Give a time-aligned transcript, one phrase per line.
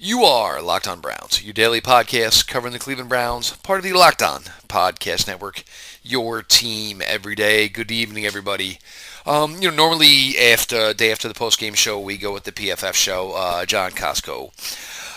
[0.00, 3.94] You are Locked On Browns, your daily podcast covering the Cleveland Browns, part of the
[3.94, 5.64] Locked On Podcast Network,
[6.04, 7.68] your team every day.
[7.68, 8.78] Good evening, everybody.
[9.26, 12.52] Um, you know, normally after day after the post game show, we go with the
[12.52, 13.32] PFF show.
[13.32, 14.52] Uh, John Costco,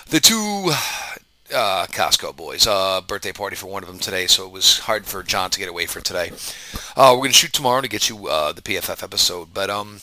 [0.07, 0.71] the two
[1.53, 2.67] uh, Costco boys.
[2.67, 5.59] Uh, birthday party for one of them today, so it was hard for John to
[5.59, 6.31] get away for today.
[6.95, 10.01] Uh, we're gonna shoot tomorrow to get you uh, the PFF episode, but um,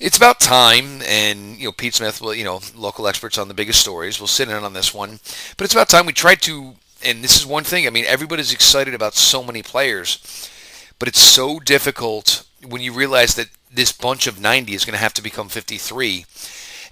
[0.00, 3.54] it's about time, and you know Pete Smith, will, you know, local experts on the
[3.54, 5.20] biggest stories, will sit in on this one.
[5.56, 7.86] But it's about time we tried to, and this is one thing.
[7.86, 10.50] I mean, everybody's excited about so many players,
[10.98, 14.98] but it's so difficult when you realize that this bunch of 90 is going to
[14.98, 16.24] have to become 53.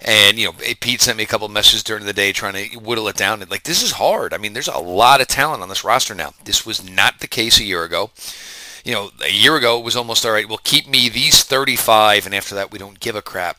[0.05, 2.77] And you know, Pete sent me a couple of messages during the day trying to
[2.77, 3.41] whittle it down.
[3.41, 4.33] And like, this is hard.
[4.33, 6.33] I mean, there's a lot of talent on this roster now.
[6.43, 8.11] This was not the case a year ago
[8.87, 10.47] you know, a year ago it was almost all right.
[10.47, 13.57] Well, keep me these 35, and after that we don't give a crap.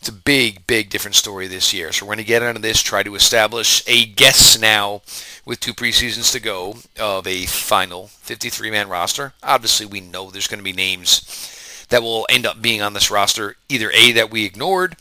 [0.00, 1.92] It's a big, big different story this year.
[1.92, 5.02] So we're going to get into this, try to establish a guess now
[5.44, 9.34] with two preseasons to go of a final 53-man roster.
[9.42, 13.10] Obviously, we know there's going to be names that will end up being on this
[13.10, 14.96] roster, either A, that we ignored,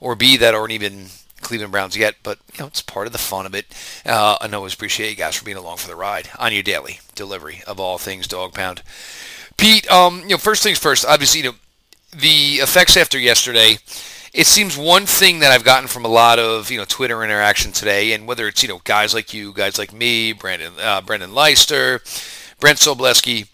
[0.00, 1.06] or B, that aren't even
[1.40, 3.66] Cleveland Browns yet, but you know it's part of the fun of it.
[4.04, 7.00] Uh, I always appreciate you guys for being along for the ride on your daily
[7.14, 8.82] delivery of all things Dog Pound.
[9.56, 11.04] Pete, um, you know, first things first.
[11.04, 11.56] Obviously, you know,
[12.12, 13.78] the effects after yesterday.
[14.34, 17.72] It seems one thing that I've gotten from a lot of you know Twitter interaction
[17.72, 21.34] today, and whether it's you know guys like you, guys like me, Brandon, uh, Brendan
[21.34, 22.00] Leister,
[22.60, 23.48] Brent Sobleski,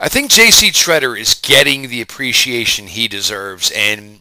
[0.00, 0.68] I think J.C.
[0.70, 4.20] Tretter is getting the appreciation he deserves, and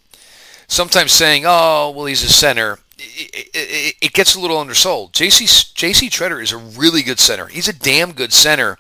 [0.73, 5.13] sometimes saying, "Oh, well, he's a center," it, it, it, gets a little undersold.
[5.13, 7.47] JC JC Tretter is a really good center.
[7.47, 8.77] He's a damn good center,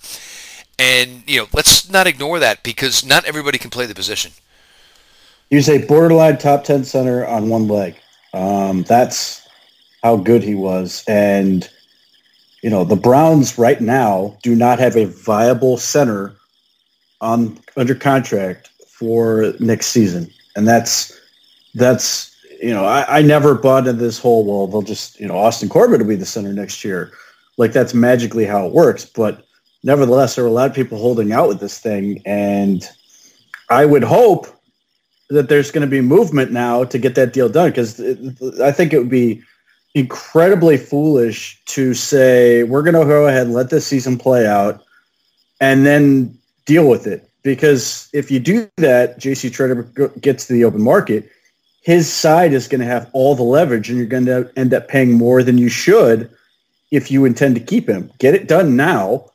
[0.77, 4.31] and you know let's not ignore that because not everybody can play the position.
[5.49, 7.95] He's a borderline top ten center on one leg.
[8.33, 9.47] Um, that's
[10.01, 11.69] how good he was, and
[12.61, 16.33] you know the Browns right now do not have a viable center
[17.21, 21.19] on under contract for next season, and that's
[21.73, 25.37] that's you know, I, I never bought into this whole, well, they'll just, you know,
[25.37, 27.11] Austin Corbett will be the center next year.
[27.57, 29.03] Like that's magically how it works.
[29.03, 29.45] But
[29.83, 32.21] nevertheless, there are a lot of people holding out with this thing.
[32.25, 32.87] And
[33.69, 34.47] I would hope
[35.29, 37.99] that there's going to be movement now to get that deal done because
[38.61, 39.43] I think it would be
[39.93, 44.81] incredibly foolish to say we're going to go ahead and let this season play out
[45.59, 47.29] and then deal with it.
[47.43, 51.29] Because if you do that, JC Tretter gets to the open market–
[51.83, 54.87] his side is going to have all the leverage and you're going to end up
[54.87, 56.29] paying more than you should
[56.91, 58.09] if you intend to keep him.
[58.19, 59.25] Get it done now.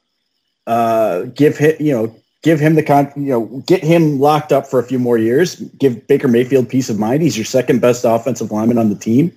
[0.66, 4.66] Uh, give him, you know, give him the con, you know, get him locked up
[4.66, 5.56] for a few more years.
[5.56, 7.22] Give Baker Mayfield peace of mind.
[7.22, 9.30] He's your second best offensive lineman on the team.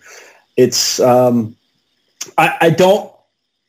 [0.55, 1.55] It's, um,
[2.37, 3.11] I, I don't,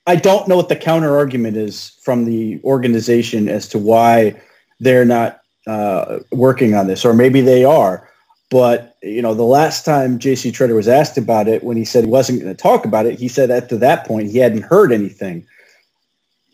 [0.06, 4.40] I don't know what the counter argument is from the organization as to why
[4.80, 8.08] they're not uh, working on this, or maybe they are.
[8.52, 10.52] But you know, the last time J.C.
[10.52, 13.18] Tretter was asked about it, when he said he wasn't going to talk about it,
[13.18, 15.46] he said at to that point he hadn't heard anything.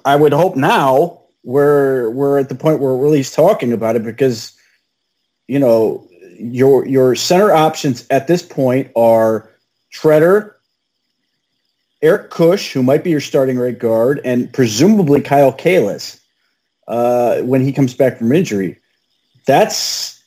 [0.04, 3.96] I would hope now we're we're at the point where we're at least talking about
[3.96, 4.56] it because
[5.48, 6.06] you know
[6.38, 9.50] your your center options at this point are
[9.92, 10.52] Tretter,
[12.00, 16.20] Eric Kush, who might be your starting right guard, and presumably Kyle Kalis
[16.86, 18.78] uh, when he comes back from injury.
[19.48, 20.17] That's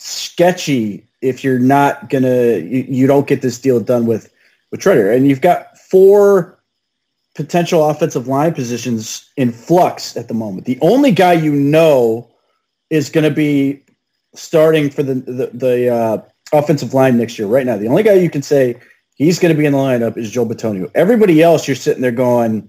[0.00, 4.32] sketchy if you're not gonna you, you don't get this deal done with
[4.70, 5.14] with Tretter.
[5.14, 6.58] And you've got four
[7.34, 10.66] potential offensive line positions in flux at the moment.
[10.66, 12.30] The only guy you know
[12.88, 13.82] is going to be
[14.34, 16.22] starting for the the, the uh,
[16.52, 17.48] offensive line next year.
[17.48, 18.76] Right now, the only guy you can say
[19.14, 20.90] he's going to be in the lineup is Joe Bitonio.
[20.94, 22.68] Everybody else, you're sitting there going,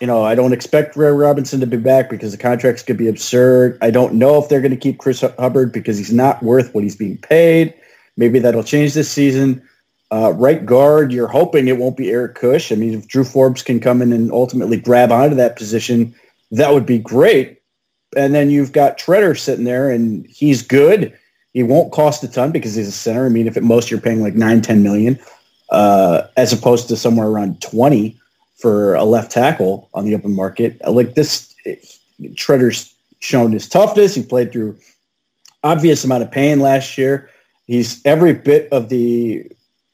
[0.00, 3.08] you know, I don't expect Ray Robinson to be back because the contracts could be
[3.08, 3.78] absurd.
[3.82, 6.84] I don't know if they're going to keep Chris Hubbard because he's not worth what
[6.84, 7.74] he's being paid.
[8.16, 9.62] Maybe that'll change this season.
[10.10, 12.72] Uh, right guard, you're hoping it won't be Eric Kush.
[12.72, 16.14] I mean, if Drew Forbes can come in and ultimately grab onto that position,
[16.52, 17.60] that would be great.
[18.16, 21.16] And then you've got Tretter sitting there, and he's good.
[21.52, 23.26] He won't cost a ton because he's a center.
[23.26, 25.18] I mean, if at most you're paying like nine, ten million,
[25.70, 28.18] uh, as opposed to somewhere around twenty
[28.58, 30.80] for a left tackle on the open market.
[30.86, 31.54] Like this,
[32.34, 34.14] Tretter's shown his toughness.
[34.14, 34.76] He played through
[35.64, 37.30] obvious amount of pain last year.
[37.66, 39.50] He's every bit of the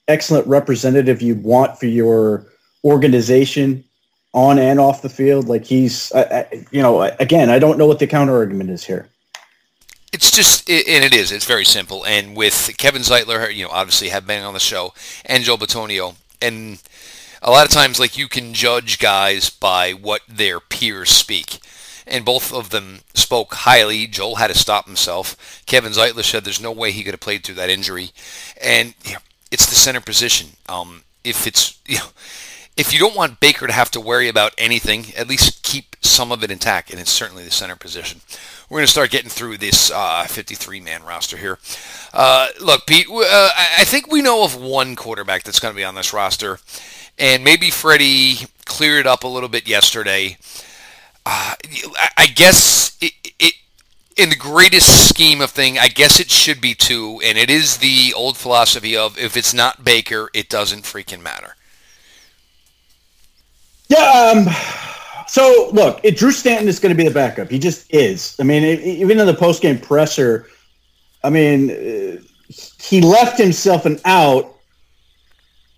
[0.08, 2.46] excellent representative you want for your
[2.84, 3.84] organization
[4.32, 5.48] on and off the field.
[5.48, 8.84] Like he's, I, I, you know, again, I don't know what the counter argument is
[8.84, 9.08] here.
[10.12, 11.32] It's just, and it is.
[11.32, 12.06] It's very simple.
[12.06, 14.94] And with Kevin Zeitler, you know, obviously have been on the show,
[15.24, 16.80] and Joe Bitonio, and
[17.44, 21.58] a lot of times, like you can judge guys by what their peers speak.
[22.06, 24.06] And both of them spoke highly.
[24.06, 25.62] Joel had to stop himself.
[25.66, 28.10] Kevin Zeitler said there's no way he could have played through that injury.
[28.60, 28.94] And
[29.50, 30.50] it's the center position.
[30.68, 32.08] Um, if it's you know,
[32.76, 36.32] if you don't want Baker to have to worry about anything, at least keep some
[36.32, 38.20] of it intact, and it's certainly the center position.
[38.68, 41.58] We're going to start getting through this 53-man uh, roster here.
[42.12, 45.84] Uh, look, Pete, uh, I think we know of one quarterback that's going to be
[45.84, 46.58] on this roster,
[47.18, 50.36] and maybe Freddie cleared it up a little bit yesterday.
[51.26, 51.54] Uh,
[52.18, 53.54] I guess it, it,
[54.16, 57.78] in the greatest scheme of thing, I guess it should be two, and it is
[57.78, 61.56] the old philosophy of if it's not Baker, it doesn't freaking matter.
[63.88, 64.32] Yeah.
[64.34, 64.46] Um,
[65.26, 67.50] so look, Drew Stanton is going to be the backup.
[67.50, 68.36] He just is.
[68.38, 70.46] I mean, even in the post game presser,
[71.22, 72.20] I mean, uh,
[72.80, 74.53] he left himself an out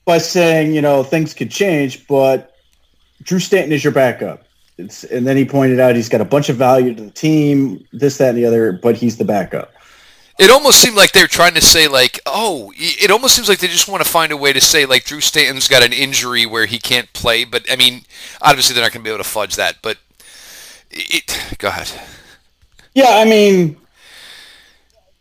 [0.06, 2.56] by saying, you know, things could change, but
[3.22, 4.44] Drew Stanton is your backup.
[4.78, 7.86] It's, and then he pointed out he's got a bunch of value to the team,
[7.92, 9.72] this, that, and the other, but he's the backup.
[10.38, 13.58] It almost seemed like they were trying to say, like, oh, it almost seems like
[13.58, 16.44] they just want to find a way to say, like, Drew Stanton's got an injury
[16.44, 17.44] where he can't play.
[17.44, 18.02] But, I mean,
[18.42, 19.76] obviously they're not going to be able to fudge that.
[19.80, 19.96] But,
[20.90, 21.90] it, go ahead.
[22.94, 23.78] Yeah, I mean,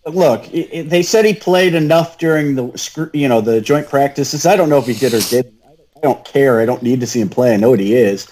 [0.06, 4.46] look, it, they said he played enough during the, you know, the joint practices.
[4.46, 5.56] I don't know if he did or didn't.
[5.66, 6.60] I don't care.
[6.60, 7.54] I don't need to see him play.
[7.54, 8.28] I know what he is.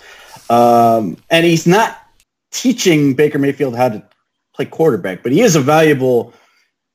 [0.50, 1.98] Um, and he's not
[2.52, 4.04] teaching Baker Mayfield how to
[4.54, 6.34] play quarterback, but he is a valuable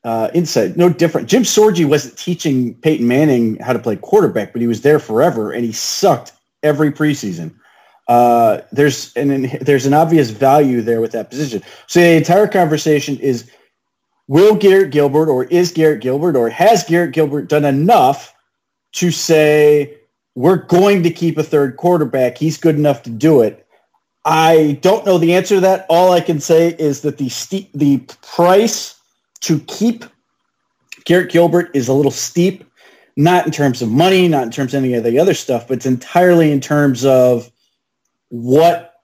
[0.04, 0.76] uh, insight.
[0.76, 1.28] No different.
[1.28, 5.52] Jim Sorgi wasn't teaching Peyton Manning how to play quarterback, but he was there forever,
[5.52, 6.32] and he sucked
[6.62, 7.54] every preseason.
[8.06, 11.62] Uh, there's an there's an obvious value there with that position.
[11.88, 13.50] So the entire conversation is:
[14.28, 18.34] Will Garrett Gilbert, or is Garrett Gilbert, or has Garrett Gilbert done enough
[18.92, 19.96] to say
[20.34, 22.36] we're going to keep a third quarterback?
[22.36, 23.66] He's good enough to do it.
[24.26, 25.86] I don't know the answer to that.
[25.88, 28.94] All I can say is that the st- the price
[29.40, 30.04] to keep
[31.04, 32.64] Garrett Gilbert is a little steep,
[33.16, 35.78] not in terms of money, not in terms of any of the other stuff, but
[35.78, 37.50] it's entirely in terms of
[38.28, 38.96] what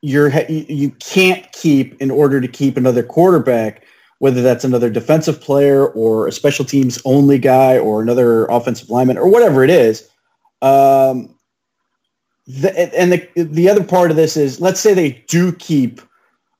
[0.00, 3.84] you're you can't keep in order to keep another quarterback,
[4.20, 9.18] whether that's another defensive player or a special teams only guy or another offensive lineman
[9.18, 10.08] or whatever it is.
[10.62, 11.34] Um,
[12.46, 16.00] the, and the the other part of this is, let's say they do keep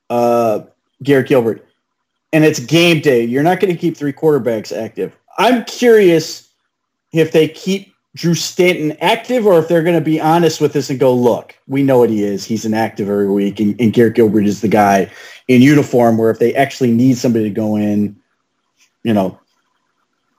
[0.09, 0.61] uh,
[1.03, 1.67] Garrett Gilbert
[2.33, 3.25] and it's game day.
[3.25, 5.17] You're not going to keep three quarterbacks active.
[5.39, 6.49] I'm curious
[7.13, 10.91] if they keep Drew Stanton active or if they're going to be honest with this
[10.91, 12.45] and go, look, we know what he is.
[12.45, 15.11] He's an active every week, and, and Garrett Gilbert is the guy
[15.47, 18.17] in uniform where if they actually need somebody to go in,
[19.05, 19.39] you know,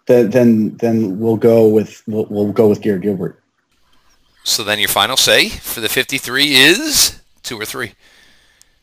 [0.07, 3.41] then then then we'll go with we'll, we'll go with Garrett Gilbert.
[4.43, 7.93] So then your final say for the 53 is two or three.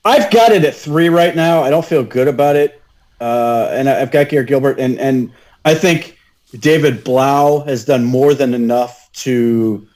[0.05, 1.63] I've got it at three right now.
[1.63, 2.81] I don't feel good about it.
[3.21, 5.33] Uh, and I've got Garrett Gilbert, and and
[5.65, 6.18] I think
[6.59, 9.87] David Blough has done more than enough to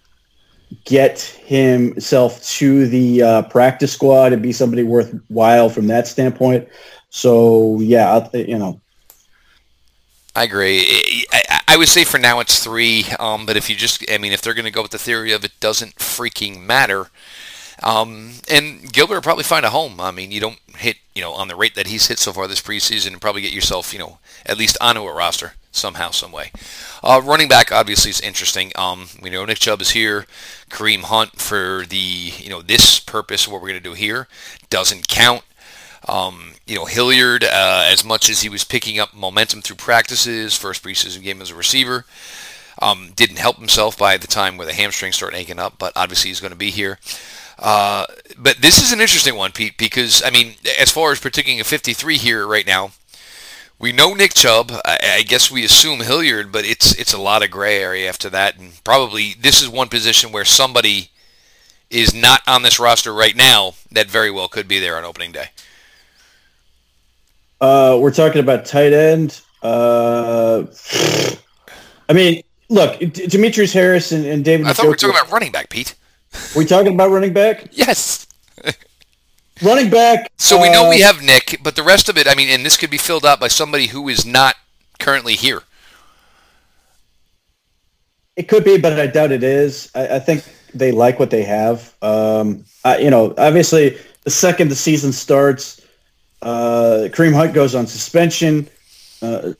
[0.84, 6.68] get himself to the uh, practice squad and be somebody worthwhile from that standpoint.
[7.10, 8.80] So yeah, you know.
[10.34, 11.26] I agree.
[11.30, 14.32] I, I, would say for now it's three, um, but if you just, I mean,
[14.32, 17.08] if they're going to go with the theory of it doesn't freaking matter,
[17.82, 20.00] um, and Gilbert will probably find a home.
[20.00, 22.46] I mean, you don't hit, you know, on the rate that he's hit so far
[22.46, 26.32] this preseason and probably get yourself, you know, at least onto a roster somehow, some
[26.32, 26.52] way.
[27.02, 28.72] Uh, running back obviously is interesting.
[28.76, 30.26] Um, we know Nick Chubb is here.
[30.70, 34.28] Kareem Hunt for the, you know, this purpose, of what we're going to do here,
[34.70, 35.42] doesn't count.
[36.08, 40.56] Um, you know, Hilliard, uh, as much as he was picking up momentum through practices,
[40.56, 42.04] first preseason game as a receiver,
[42.80, 46.30] um, didn't help himself by the time where the hamstrings start aching up, but obviously
[46.30, 46.98] he's going to be here.
[47.58, 48.06] Uh,
[48.38, 51.64] but this is an interesting one, Pete, because I mean, as far as predicting a
[51.64, 52.90] 53 here right now,
[53.78, 54.72] we know Nick Chubb.
[54.84, 58.30] I, I, guess we assume Hilliard, but it's it's a lot of gray area after
[58.30, 61.10] that, and probably this is one position where somebody
[61.90, 65.32] is not on this roster right now that very well could be there on opening
[65.32, 65.46] day.
[67.60, 69.40] Uh, we're talking about tight end.
[69.62, 70.64] Uh,
[72.08, 74.66] I mean, look, Demetrius Harris and, and David.
[74.66, 75.94] I thought we were talking about running back, Pete
[76.56, 77.68] we talking about running back?
[77.72, 78.26] Yes.
[79.62, 80.30] running back.
[80.36, 82.64] So we know we uh, have Nick, but the rest of it, I mean, and
[82.64, 84.56] this could be filled out by somebody who is not
[84.98, 85.62] currently here.
[88.36, 89.90] It could be, but I doubt it is.
[89.94, 91.94] I, I think they like what they have.
[92.02, 95.80] Um, I, you know, obviously, the second the season starts,
[96.40, 98.68] uh, Kareem Hunt goes on suspension.
[99.20, 99.52] Uh,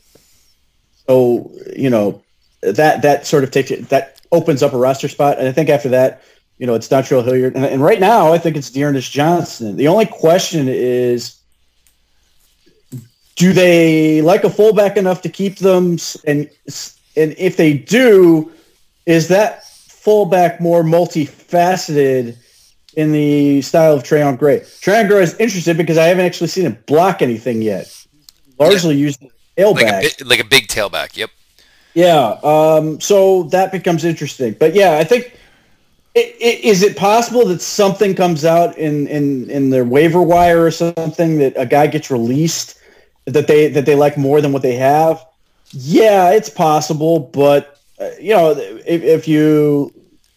[1.07, 2.23] so, you know,
[2.63, 5.39] that that sort of takes it that opens up a roster spot.
[5.39, 6.23] And I think after that,
[6.63, 7.57] you know, it's Dontrell Hilliard.
[7.57, 9.75] And, and right now, I think it's D'Ernest Johnson.
[9.75, 11.37] The only question is,
[13.35, 15.99] do they like a fullback enough to keep them?
[16.25, 16.49] And
[17.17, 18.53] and if they do,
[19.07, 22.37] is that fullback more multifaceted
[22.95, 24.61] in the style of Trayone Gray?
[24.61, 27.93] Trayone Gray is interested because I haven't actually seen him block anything yet.
[28.61, 29.07] Largely yeah.
[29.07, 29.25] used
[29.59, 31.17] tailback, like a, like a big tailback.
[31.17, 31.31] Yep.
[31.95, 32.39] Yeah.
[32.45, 34.55] Um, so that becomes interesting.
[34.61, 35.37] But yeah, I think
[36.15, 41.39] is it possible that something comes out in, in, in their waiver wire or something
[41.39, 42.79] that a guy gets released
[43.25, 45.25] that they that they like more than what they have?
[45.71, 49.93] Yeah, it's possible, but uh, you know, if, if, you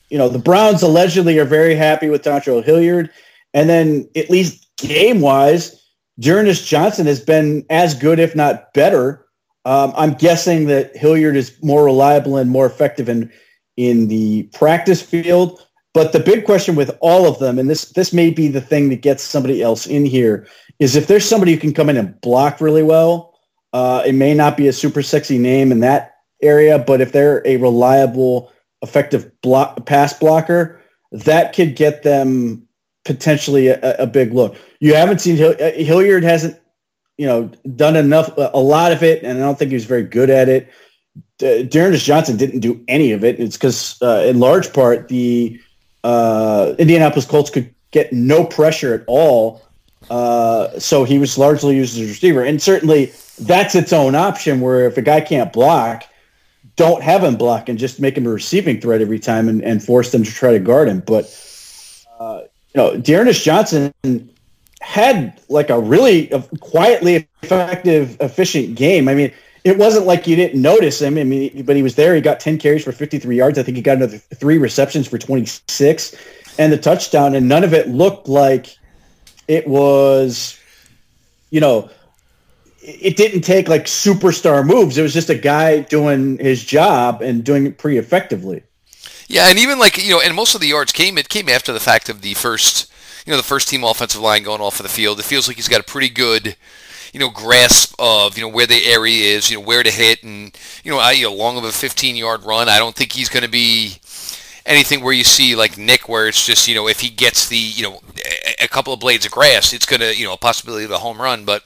[0.10, 3.10] you know the Browns allegedly are very happy with Dontrell Hilliard,
[3.53, 5.84] and then at least game wise,
[6.20, 9.25] D'Ernest Johnson has been as good, if not better.
[9.65, 13.32] Um, I'm guessing that Hilliard is more reliable and more effective in
[13.77, 15.65] in the practice field.
[15.94, 18.89] But the big question with all of them, and this this may be the thing
[18.89, 20.48] that gets somebody else in here,
[20.79, 23.32] is if there's somebody who can come in and block really well.
[23.74, 27.46] Uh, it may not be a super sexy name in that area, but if they're
[27.46, 28.50] a reliable,
[28.82, 32.65] effective block pass blocker, that could get them
[33.03, 34.55] potentially a, a big look.
[34.79, 36.58] You haven't seen uh, Hilliard hasn't,
[37.17, 40.03] you know, done enough, a lot of it, and I don't think he was very
[40.03, 40.72] good at it.
[41.44, 43.39] Uh, D'Ernest Johnson didn't do any of it.
[43.39, 45.60] It's because, uh, in large part, the
[46.04, 49.62] uh, Indianapolis Colts could get no pressure at all.
[50.10, 52.44] Uh, so he was largely used as a receiver.
[52.44, 56.04] And certainly that's its own option where if a guy can't block,
[56.75, 59.84] don't have him block and just make him a receiving threat every time and, and
[59.84, 61.01] force them to try to guard him.
[61.01, 61.25] But,
[62.20, 62.42] uh,
[62.74, 63.94] you know, D'Ernest Johnson
[64.82, 66.27] had like a really
[66.60, 69.10] quietly effective, efficient game.
[69.10, 69.34] I mean,
[69.65, 71.17] it wasn't like you didn't notice him.
[71.17, 72.13] I mean, but he was there.
[72.13, 73.57] He got 10 carries for 53 yards.
[73.57, 76.15] I think he got another three receptions for 26
[76.60, 77.34] and the touchdown.
[77.34, 78.77] And none of it looked like
[79.48, 80.60] it was,
[81.50, 81.89] you know,
[82.79, 85.00] it didn't take like superstar moves.
[85.00, 88.62] It was just a guy doing his job and doing it pretty effectively.
[89.27, 91.74] Yeah, and even like you know, and most of the yards came it came after
[91.74, 92.91] the fact of the first,
[93.25, 95.19] you know, the first team offensive line going off of the field.
[95.19, 96.55] It feels like he's got a pretty good
[97.15, 100.22] you know, grasp of, you know, where the area is, you know, where to hit.
[100.22, 100.53] And,
[100.84, 103.43] you know, I, you know long of a 15-yard run, I don't think he's going
[103.43, 104.00] to be
[104.65, 107.55] anything where you see like Nick, where it's just, you know, if he gets the,
[107.55, 108.01] you know,
[108.60, 110.98] a couple of blades of grass, it's going to, you know, a possibility of a
[110.98, 111.45] home run.
[111.45, 111.63] But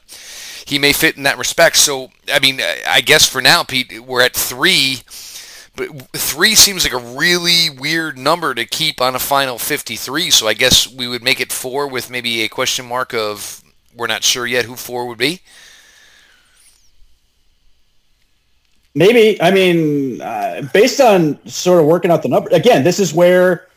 [0.67, 1.77] he may fit in that respect.
[1.77, 4.97] So, I mean, I guess for now, Pete, we're at three.
[5.75, 10.29] But three seems like a really weird number to keep on a final 53.
[10.29, 13.63] So I guess we would make it four with maybe a question mark of
[13.95, 15.41] we're not sure yet who four would be.
[18.95, 19.41] Maybe.
[19.41, 23.67] I mean, uh, based on sort of working out the number, again, this is where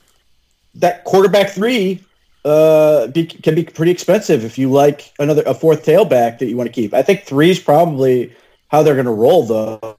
[0.74, 2.02] that quarterback three
[2.44, 6.56] uh, be, can be pretty expensive if you like another a fourth tailback that you
[6.56, 6.94] want to keep.
[6.94, 8.34] I think three is probably
[8.68, 9.96] how they're going to roll, though.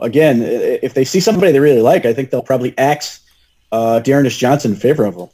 [0.00, 3.20] Again, if they see somebody they really like, I think they'll probably axe
[3.72, 5.28] uh, Johnson in favor of them.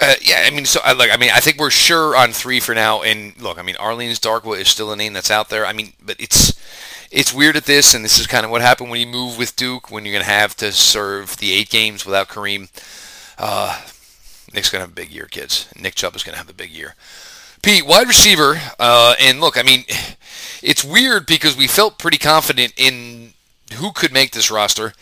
[0.00, 1.10] Uh, yeah, I mean, so I like.
[1.10, 3.02] I mean, I think we're sure on three for now.
[3.02, 5.66] And look, I mean, Orleans Darkwa is still a name that's out there.
[5.66, 6.58] I mean, but it's
[7.10, 9.54] it's weird at this, and this is kind of what happened when you move with
[9.54, 12.70] Duke, when you're to have to serve the eight games without Kareem.
[13.38, 13.82] Uh,
[14.54, 15.68] Nick's to have a big year, kids.
[15.78, 16.94] Nick Chubb is to have a big year.
[17.62, 19.84] Pete, wide receiver, uh, and look, I mean,
[20.62, 23.34] it's weird because we felt pretty confident in
[23.74, 24.92] who could make this roster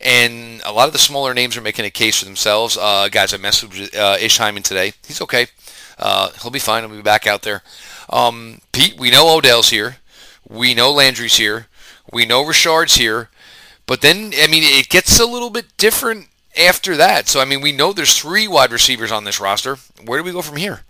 [0.00, 2.76] and a lot of the smaller names are making a case for themselves.
[2.76, 4.92] Uh, guys, I messaged uh, Ish Hyman today.
[5.06, 5.46] He's okay.
[5.98, 6.82] Uh, he'll be fine.
[6.82, 7.62] He'll be back out there.
[8.08, 9.98] Um, Pete, we know Odell's here.
[10.48, 11.66] We know Landry's here.
[12.12, 13.28] We know Rashard's here.
[13.86, 16.28] But then, I mean, it gets a little bit different
[16.58, 17.28] after that.
[17.28, 19.76] So, I mean, we know there's three wide receivers on this roster.
[20.04, 20.80] Where do we go from here?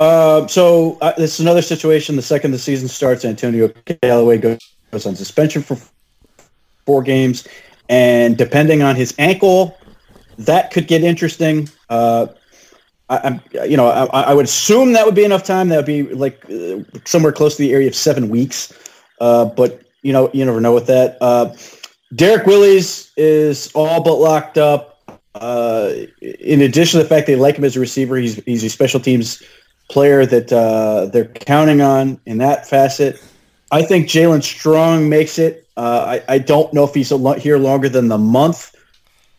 [0.00, 2.16] Uh, so uh, is another situation.
[2.16, 4.58] The second the season starts, Antonio Callaway goes
[5.06, 5.76] on suspension for
[6.88, 7.46] four games,
[7.90, 9.76] and depending on his ankle,
[10.38, 11.68] that could get interesting.
[11.90, 12.28] Uh,
[13.10, 15.68] I, am you know, I, I, would assume that would be enough time.
[15.68, 18.72] That would be like uh, somewhere close to the area of seven weeks.
[19.20, 21.18] Uh, but you know, you never know with that.
[21.20, 21.54] Uh,
[22.14, 25.02] Derrick Willies is all but locked up.
[25.34, 25.92] Uh,
[26.22, 28.98] in addition to the fact they like him as a receiver, he's he's a special
[28.98, 29.42] teams
[29.90, 33.22] player that uh, they're counting on in that facet.
[33.70, 35.67] I think Jaelen Strong makes it.
[35.78, 38.74] Uh, I, I don't know if he's here longer than the month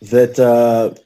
[0.03, 0.97] that uh,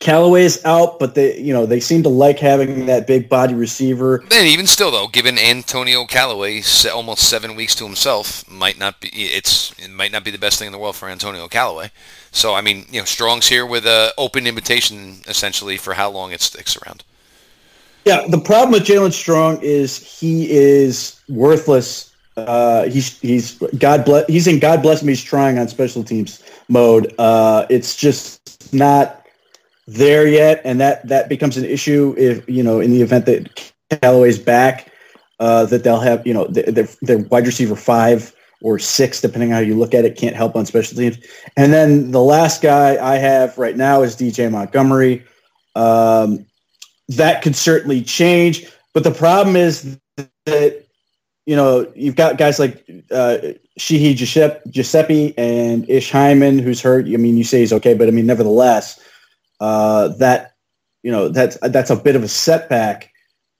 [0.00, 4.16] Callaway's out, but they you know they seem to like having that big body receiver.
[4.32, 6.62] And even still, though, given Antonio Callaway
[6.92, 10.58] almost seven weeks to himself, might not be it's it might not be the best
[10.58, 11.92] thing in the world for Antonio Callaway.
[12.32, 16.32] So I mean, you know, Strong's here with a open invitation essentially for how long
[16.32, 17.04] it sticks around.
[18.04, 22.07] Yeah, the problem with Jaelen Strong is he is worthless.
[22.46, 25.12] Uh, he's he's God bless he's in God bless me.
[25.12, 27.14] He's trying on special teams mode.
[27.18, 29.26] Uh, it's just not
[29.86, 33.72] there yet, and that that becomes an issue if you know in the event that
[34.02, 34.92] Callaway's back,
[35.40, 39.56] uh, that they'll have you know their, their wide receiver five or six, depending on
[39.56, 41.16] how you look at it, can't help on special teams.
[41.56, 45.24] And then the last guy I have right now is DJ Montgomery.
[45.76, 46.44] Um,
[47.08, 49.98] that could certainly change, but the problem is
[50.44, 50.87] that
[51.48, 53.38] you know you've got guys like uh,
[53.78, 57.06] Giuseppe, and Ish Hyman, who's hurt.
[57.06, 59.00] I mean, you say he's okay, but I mean, nevertheless,
[59.58, 60.52] uh, that
[61.02, 63.10] you know that's that's a bit of a setback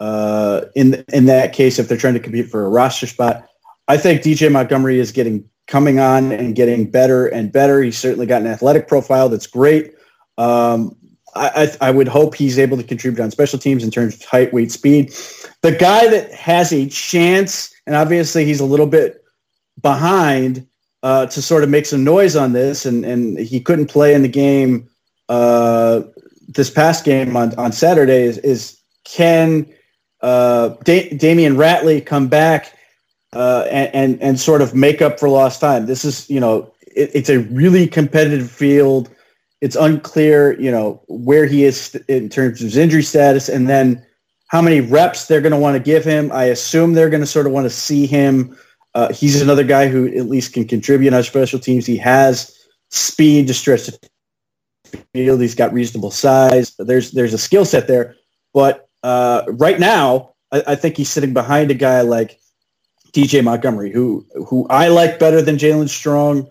[0.00, 3.48] uh, in in that case if they're trying to compete for a roster spot.
[3.88, 7.80] I think DJ Montgomery is getting coming on and getting better and better.
[7.80, 9.94] He's certainly got an athletic profile that's great.
[10.36, 10.94] Um,
[11.34, 14.52] I, I, would hope he's able to contribute on special teams in terms of height,
[14.52, 15.12] weight, speed.
[15.62, 19.24] The guy that has a chance, and obviously he's a little bit
[19.80, 20.66] behind
[21.02, 24.20] uh, to sort of make some noise on this, and, and he couldn't play in
[24.20, 24.86] the game
[25.30, 26.02] uh,
[26.48, 29.66] this past game on, on Saturday is, is can
[30.20, 32.76] uh, da- Damion Ratley come back
[33.32, 35.86] uh, and, and, and sort of make up for lost time.
[35.86, 39.08] This is you know it, it's a really competitive field.
[39.62, 44.04] It's unclear you know where he is in terms of his injury status, and then
[44.48, 46.32] how many reps they're going to want to give him.
[46.32, 48.56] I assume they're going to sort of want to see him.
[48.94, 51.86] Uh, he's another guy who at least can contribute on special teams.
[51.86, 52.56] He has
[52.90, 55.40] speed to stretch the field.
[55.40, 56.74] He's got reasonable size.
[56.78, 58.16] There's there's a skill set there,
[58.54, 62.40] but uh, right now I, I, think he's sitting behind a guy like
[63.12, 66.48] DJ Montgomery, who who I like better than Jaelen Strong,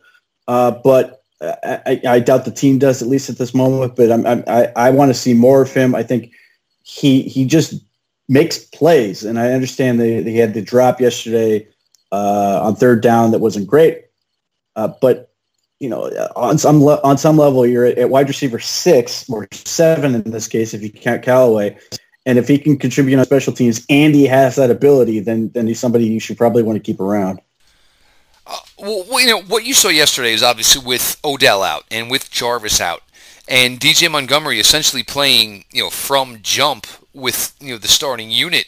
[0.47, 3.95] uh, but I, I, doubt the team does at least at this moment.
[3.95, 5.95] But I'm, I'm, i I want to see more of him.
[5.95, 6.31] I think
[6.83, 7.75] he he just
[8.29, 11.67] makes plays, and I understand they, they had the drop yesterday
[12.11, 14.05] uh, on third down that wasn't great,
[14.75, 15.31] uh, but
[15.79, 16.03] you know
[16.35, 20.31] on some le- on some level you're at, at wide receiver six or seven in
[20.31, 21.77] this case if you count Callaway.
[22.25, 25.67] And if he can contribute on special teams and he has that ability, then then
[25.67, 27.39] he's somebody you should probably want to keep around.
[28.45, 32.29] Uh, well, you know what you saw yesterday is obviously with Odell out and with
[32.29, 33.01] Jarvis out,
[33.47, 36.85] and DJ Montgomery essentially playing you know from jump
[37.17, 38.67] with you know the starting unit.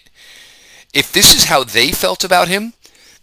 [0.93, 2.73] If this is how they felt about him,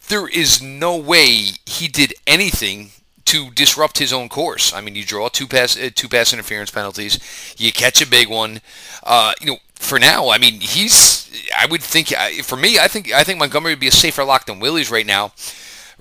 [0.08, 2.90] there is no way he did anything
[3.26, 4.72] to disrupt his own course.
[4.72, 7.18] I mean, you draw two pass uh, two pass interference penalties,
[7.58, 8.60] you catch a big one.
[9.02, 11.26] Uh, you know, for now, I mean, he's.
[11.56, 12.08] I would think
[12.44, 15.06] for me, I think I think Montgomery would be a safer lock than Willies right
[15.06, 15.32] now.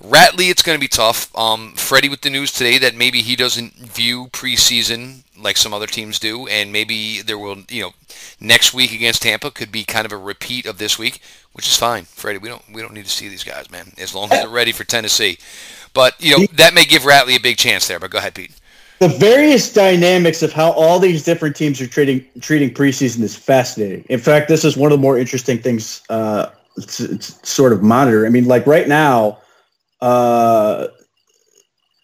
[0.02, 1.36] Ratley, it's going to be tough.
[1.36, 5.86] Um, Freddie with the news today that maybe he doesn't view preseason like some other
[5.86, 7.92] teams do, and maybe there will, you know,
[8.40, 11.20] next week against Tampa could be kind of a repeat of this week,
[11.52, 12.38] which is fine, Freddie.
[12.38, 14.72] We don't we don't need to see these guys, man, as long as they're ready
[14.72, 15.38] for Tennessee.
[15.92, 18.00] But you know that may give Ratley a big chance there.
[18.00, 18.52] But go ahead, Pete
[18.98, 24.04] the various dynamics of how all these different teams are treating treating preseason is fascinating.
[24.08, 27.82] In fact, this is one of the more interesting things uh, to, to sort of
[27.82, 28.26] monitor.
[28.26, 29.38] I mean, like right now,
[30.00, 30.86] uh,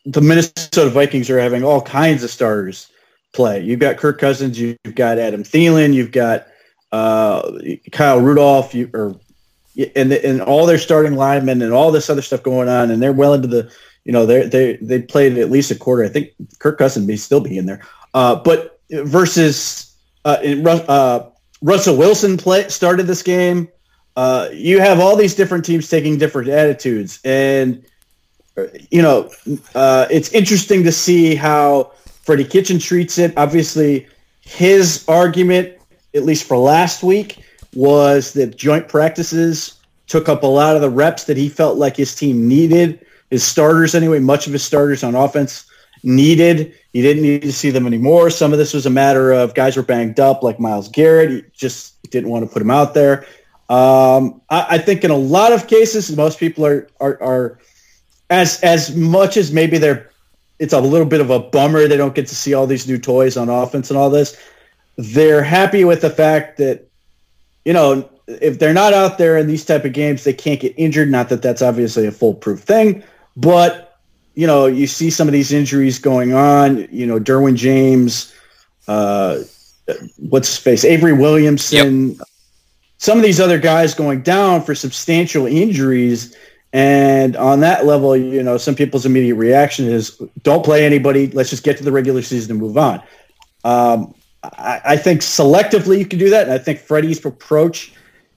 [0.04, 2.88] the Minnesota Vikings are having all kinds of starters
[3.32, 3.60] play.
[3.60, 6.46] You've got Kirk Cousins, you've got Adam Thielen, you've got
[6.90, 7.58] uh,
[7.90, 9.16] Kyle Rudolph, you, or
[9.96, 13.12] and and all their starting linemen and all this other stuff going on, and they're
[13.12, 13.72] well into the
[14.04, 16.04] you know, they they they played at least a quarter.
[16.04, 17.82] I think Kirk Cousins may still be in there.
[18.14, 23.68] Uh, but versus uh, in, uh, Russell Wilson play, started this game.
[24.16, 27.84] Uh, you have all these different teams taking different attitudes, and
[28.90, 29.30] you know,
[29.74, 33.32] uh, it's interesting to see how Freddie Kitchen treats it.
[33.36, 34.06] Obviously,
[34.40, 35.76] his argument,
[36.14, 39.74] at least for last week, was that joint practices
[40.06, 43.42] took up a lot of the reps that he felt like his team needed his
[43.42, 45.64] starters anyway, much of his starters on offense
[46.02, 46.74] needed.
[46.92, 48.28] He didn't need to see them anymore.
[48.28, 51.30] Some of this was a matter of guys were banged up, like Myles Garrett.
[51.30, 53.24] He just didn't want to put him out there.
[53.70, 57.58] Um, I, I, think in a lot of cases, most people are, are, are
[58.28, 60.10] as as much as maybe they're
[60.62, 62.96] it's a little bit of a bummer they don't get to see all these new
[62.96, 64.40] toys on offense and all this.
[64.96, 66.86] They're happy with the fact that
[67.64, 70.72] you know if they're not out there in these type of games, they can't get
[70.76, 71.10] injured.
[71.10, 73.02] Not that that's obviously a foolproof thing,
[73.36, 73.98] but
[74.34, 76.86] you know, you see some of these injuries going on.
[76.92, 78.32] You know, Derwin James,
[78.86, 79.40] uh,
[80.16, 82.26] what's his face, Avery Williamson, yep.
[82.98, 86.36] some of these other guys going down for substantial injuries.
[86.72, 91.26] And on that level, you know, some people's immediate reaction is don't play anybody.
[91.28, 93.02] Let's just get to the regular season and move on.
[93.64, 96.44] Um, I, I, think selectively you can do that.
[96.44, 97.92] And I think Freddie's approach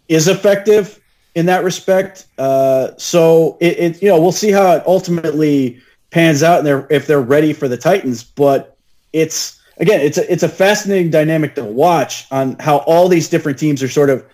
[0.08, 1.00] is effective
[1.34, 2.28] in that respect.
[2.38, 6.88] Uh, so it, it, you know, we'll see how it ultimately pans out and they're,
[6.89, 8.24] if they're ready for the Titans.
[8.24, 8.78] But
[9.13, 13.58] it's again, it's a, it's a fascinating dynamic to watch on how all these different
[13.58, 14.26] teams are sort of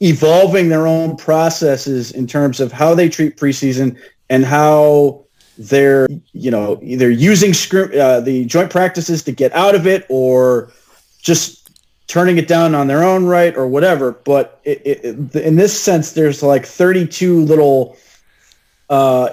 [0.00, 3.98] evolving their own processes in terms of how they treat preseason
[4.30, 5.24] and how
[5.58, 10.72] they're you know either using uh, the joint practices to get out of it or
[11.20, 11.70] just
[12.06, 16.12] turning it down on their own right or whatever but it, it, in this sense
[16.12, 17.96] there's like 32 little
[18.88, 19.30] uh,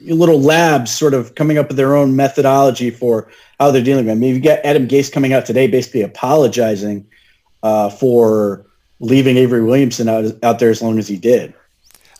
[0.00, 4.12] little labs sort of coming up with their own methodology for how they're dealing with
[4.12, 4.16] it.
[4.16, 7.06] I mean, you got Adam Gase coming out today basically apologizing
[7.62, 8.66] uh, for
[9.00, 11.54] leaving Avery Williamson out out there as long as he did.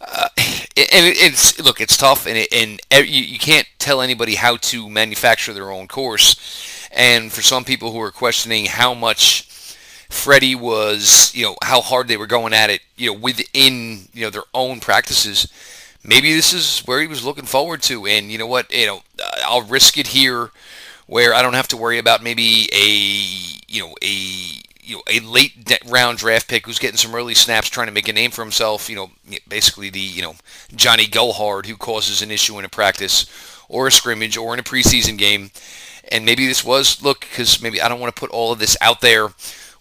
[0.00, 4.56] Uh, and it's look, it's tough, and it, and you, you can't tell anybody how
[4.56, 6.88] to manufacture their own course.
[6.92, 9.48] And for some people who are questioning how much
[10.08, 14.24] Freddie was, you know, how hard they were going at it, you know, within you
[14.24, 15.52] know their own practices.
[16.04, 19.02] Maybe this is where he was looking forward to, and you know what, you know,
[19.44, 20.50] I'll risk it here,
[21.06, 25.20] where I don't have to worry about maybe a you know a you know a
[25.20, 25.52] late
[25.86, 28.88] round draft pick who's getting some early snaps, trying to make a name for himself.
[28.88, 29.10] You know,
[29.46, 30.34] basically the you know
[30.74, 33.26] Johnny Gohard who causes an issue in a practice
[33.68, 35.50] or a scrimmage or in a preseason game.
[36.10, 38.76] And maybe this was look because maybe I don't want to put all of this
[38.80, 39.28] out there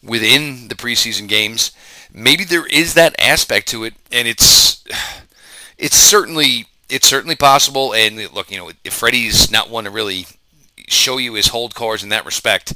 [0.04, 1.72] within the preseason games.
[2.14, 4.84] Maybe there is that aspect to it, and it's
[5.78, 7.94] it's certainly it's certainly possible.
[7.94, 10.26] And look, you know, if Freddie's not one to really
[10.90, 12.74] show you his hold cards in that respect,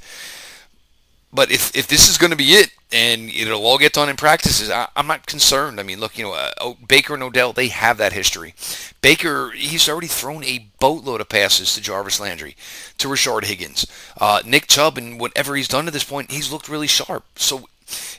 [1.33, 4.17] but if, if this is going to be it and it'll all get done in
[4.17, 5.79] practices, I, am not concerned.
[5.79, 8.53] I mean, look, you know, uh, Baker and Odell, they have that history.
[9.01, 12.57] Baker, he's already thrown a boatload of passes to Jarvis Landry,
[12.97, 13.85] to Rashard Higgins.
[14.19, 17.23] Uh, Nick Chubb, and whatever he's done to this point, he's looked really sharp.
[17.37, 17.69] So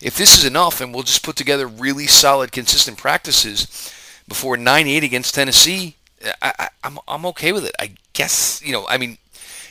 [0.00, 3.92] if this is enough and we'll just put together really solid, consistent practices
[4.26, 5.96] before 9-8 against Tennessee,
[6.40, 7.74] I, I, I'm, I'm okay with it.
[7.78, 9.18] I guess, you know, I mean,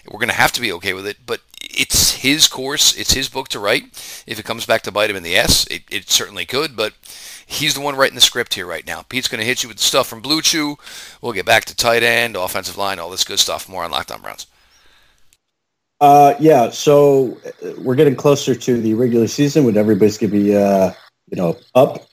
[0.05, 3.29] we're going to have to be okay with it, but it's his course, it's his
[3.29, 3.83] book to write.
[4.27, 6.93] If it comes back to bite him in the ass, it, it certainly could, but
[7.45, 9.01] he's the one writing the script here right now.
[9.03, 10.77] Pete's going to hit you with stuff from Blue Chew.
[11.21, 13.69] We'll get back to tight end, offensive line, all this good stuff.
[13.69, 14.47] More on Locked On Browns.
[15.99, 20.39] Uh, yeah, so uh, we're getting closer to the regular season when everybody's going to
[20.39, 20.91] be, uh,
[21.29, 22.07] you know, up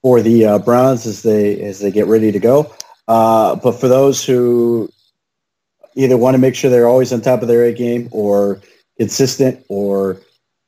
[0.00, 2.72] for the uh, Browns as they as they get ready to go.
[3.06, 4.88] Uh, but for those who
[5.94, 8.60] either want to make sure they're always on top of their A game or
[8.98, 10.20] consistent or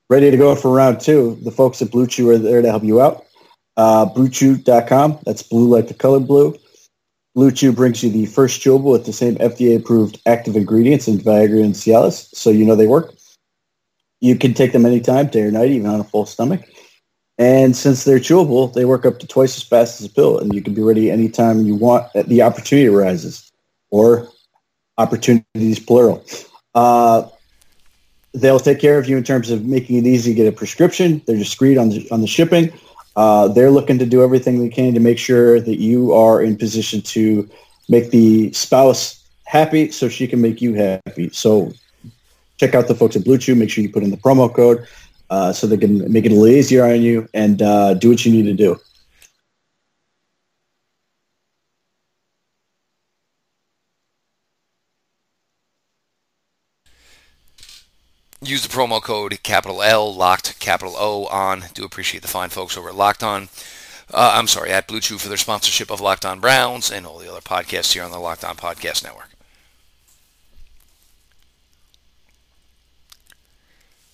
[0.08, 2.84] ready to go for round two, the folks at Blue Chew are there to help
[2.84, 3.24] you out.
[3.76, 5.18] Uh, BlueChew.com.
[5.24, 6.56] That's blue like the color blue.
[7.34, 11.62] Blue Chew brings you the first chewable with the same FDA-approved active ingredients in Viagra
[11.62, 13.14] and Cialis, so you know they work.
[14.20, 16.62] You can take them anytime, day or night, even on a full stomach.
[17.36, 20.54] And since they're chewable, they work up to twice as fast as a pill, and
[20.54, 23.52] you can be ready anytime you want the opportunity arises.
[23.90, 24.28] Or
[24.98, 26.24] opportunities plural.
[26.74, 27.28] Uh,
[28.34, 31.22] they'll take care of you in terms of making it easy to get a prescription.
[31.26, 32.72] They're discreet on the, on the shipping.
[33.16, 36.56] Uh, they're looking to do everything they can to make sure that you are in
[36.56, 37.48] position to
[37.88, 41.30] make the spouse happy so she can make you happy.
[41.30, 41.72] So
[42.58, 43.54] check out the folks at Blue Chew.
[43.54, 44.86] Make sure you put in the promo code
[45.30, 48.26] uh, so they can make it a little easier on you and uh, do what
[48.26, 48.78] you need to do.
[58.48, 61.64] Use the promo code capital L locked capital O on.
[61.74, 63.48] Do appreciate the fine folks over at Locked On.
[64.12, 67.18] Uh, I'm sorry, at Blue Chew for their sponsorship of Locked On Browns and all
[67.18, 69.30] the other podcasts here on the Locked On Podcast Network.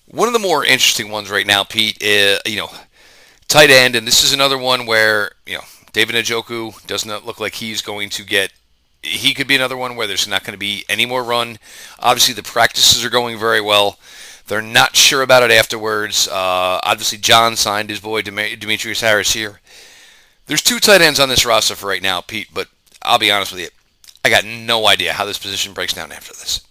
[0.07, 2.71] One of the more interesting ones right now, Pete, is, you know,
[3.49, 7.38] tight end, and this is another one where, you know, David Njoku does not look
[7.38, 8.53] like he's going to get
[9.03, 11.59] he could be another one where there's not going to be any more run.
[11.99, 13.99] Obviously, the practices are going very well.
[14.46, 16.28] They're not sure about it afterwards.
[16.28, 19.61] Uh, obviously, John signed his boy Demetrius Harris here.
[20.46, 22.68] There's two tight ends on this roster for right now, Pete, but
[23.02, 23.68] I'll be honest with you.
[24.24, 26.66] I got no idea how this position breaks down after this.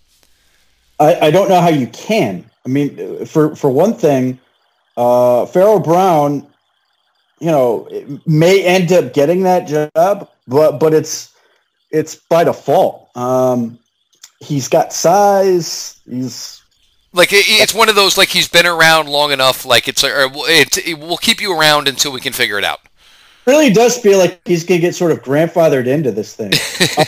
[0.99, 2.49] I, I don't know how you can.
[2.65, 4.39] I mean, for, for one thing,
[4.97, 6.45] uh, Pharaoh Brown,
[7.39, 7.89] you know,
[8.27, 11.33] may end up getting that job, but but it's
[11.89, 13.09] it's by default.
[13.17, 13.79] Um,
[14.39, 15.99] he's got size.
[16.07, 16.60] He's
[17.13, 19.65] Like it, it's one of those like he's been around long enough.
[19.65, 22.79] Like it's or it, it will keep you around until we can figure it out.
[23.45, 26.53] Really does feel like he's gonna get sort of grandfathered into this thing.
[26.97, 27.05] uh,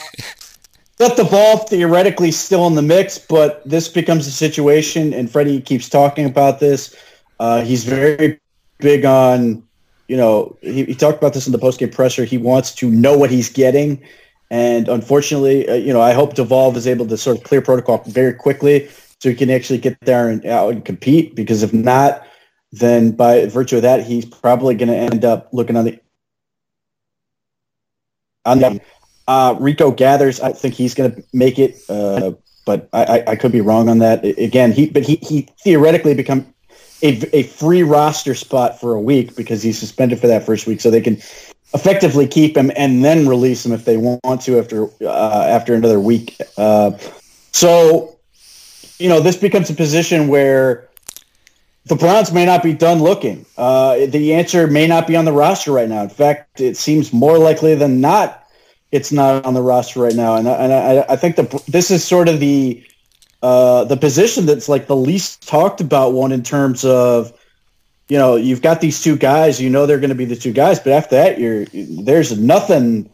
[1.00, 5.62] let the ball theoretically still in the mix, but this becomes a situation, and Freddie
[5.62, 6.96] keeps talking about this.
[7.39, 8.39] Uh, he's very
[8.80, 9.63] big on,
[10.08, 12.26] you know, he, he talked about this in the postgame presser.
[12.26, 14.02] He wants to know what he's getting,
[14.50, 18.04] and unfortunately, uh, you know, I hope DeValve is able to sort of clear protocol
[18.08, 18.89] very quickly
[19.23, 21.33] so he can actually get there and out and compete.
[21.33, 22.27] Because if not,
[22.73, 25.97] then by virtue of that, he's probably going to end up looking on the
[28.43, 28.81] on the
[29.29, 32.33] uh, Rico Gathers, I think he's going to make it, uh,
[32.65, 34.25] but I, I, could be wrong on that.
[34.25, 36.53] Again, he but he, he theoretically become
[37.01, 40.81] a, a free roster spot for a week because he's suspended for that first week,
[40.81, 41.15] so they can
[41.73, 46.01] effectively keep him and then release him if they want to after uh, after another
[46.01, 46.36] week.
[46.57, 46.91] Uh,
[47.53, 48.12] so,
[49.00, 50.89] you know, this becomes a position where
[51.86, 53.46] the Browns may not be done looking.
[53.58, 56.04] Uh, the answer may not be on the roster right now.
[56.04, 58.43] In fact, it seems more likely than not
[58.93, 60.36] it's not on the roster right now.
[60.36, 62.84] And, I, and I, I think the, this is sort of the
[63.41, 67.34] uh, the position that's like the least talked about one in terms of,
[68.08, 70.54] you know, you've got these two guys, you know they're going to be the two
[70.54, 73.12] guys, but after that, you're there's nothing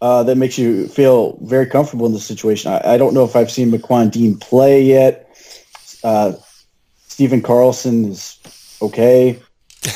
[0.00, 2.70] uh, that makes you feel very comfortable in the situation.
[2.70, 5.28] I, I, don't know if I've seen McQuan Dean play yet.
[6.04, 6.32] Uh,
[7.08, 8.38] Stephen Carlson is
[8.80, 9.40] okay.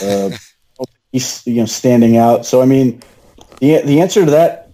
[0.03, 0.31] Uh,
[1.13, 2.45] he's you know standing out.
[2.45, 3.03] So I mean,
[3.61, 4.71] the the answer to that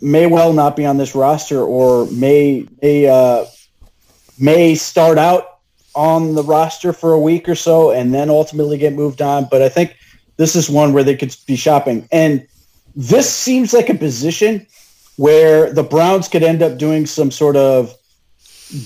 [0.00, 3.44] may well not be on this roster or may may uh,
[4.38, 5.58] may start out
[5.94, 9.46] on the roster for a week or so and then ultimately get moved on.
[9.50, 9.96] But I think
[10.36, 12.08] this is one where they could be shopping.
[12.10, 12.46] And
[12.94, 14.66] this seems like a position
[15.16, 17.94] where the Browns could end up doing some sort of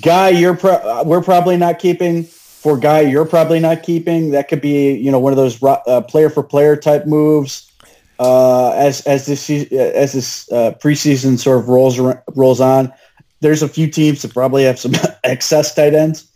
[0.01, 4.31] guy you're pro- we're probably not keeping for guy you're probably not keeping.
[4.31, 7.71] That could be you know one of those uh, player for player type moves
[8.19, 11.99] uh, as as this as this uh, preseason sort of rolls
[12.35, 12.93] rolls on.
[13.41, 14.93] There's a few teams that probably have some
[15.25, 16.27] excess tight ends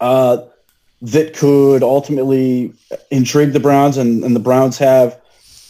[0.00, 0.38] uh,
[1.02, 2.72] that could ultimately
[3.10, 5.19] intrigue the Browns, and, and the Browns have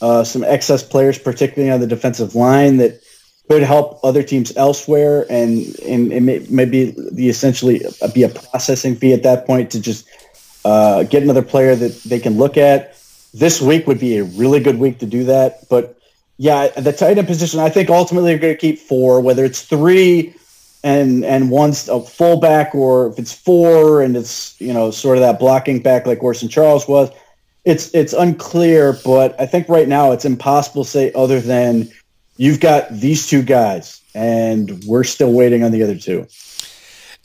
[0.00, 3.02] uh, some excess players, particularly on the defensive line, that
[3.48, 7.82] could help other teams elsewhere, and and it may, maybe the essentially
[8.14, 10.08] be a processing fee at that point to just
[10.64, 12.96] uh, get another player that they can look at
[13.32, 15.68] this week would be a really good week to do that.
[15.68, 15.98] But
[16.36, 19.62] yeah, the tight end position, I think ultimately they're going to keep four, whether it's
[19.62, 20.34] three
[20.82, 25.20] and and one's a fullback or if it's four and it's you know sort of
[25.20, 27.10] that blocking back like Orson Charles was.
[27.64, 31.90] It's it's unclear, but I think right now it's impossible to say other than
[32.36, 36.26] you've got these two guys and we're still waiting on the other two.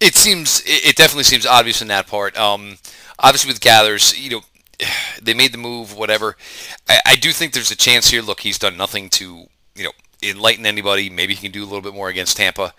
[0.01, 2.37] It seems it definitely seems obvious in that part.
[2.37, 2.77] Um,
[3.19, 4.41] obviously with Gathers, you know,
[5.21, 6.37] they made the move, whatever.
[6.87, 8.21] I, I, do think there's a chance here.
[8.21, 9.45] Look, he's done nothing to,
[9.75, 9.91] you know,
[10.23, 11.09] enlighten anybody.
[11.09, 12.73] Maybe he can do a little bit more against Tampa.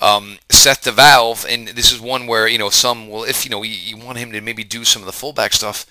[0.00, 3.62] Um, Seth DeValve, and this is one where, you know, some, well, if, you know,
[3.62, 5.84] you, you, want him to maybe do some of the fullback stuff,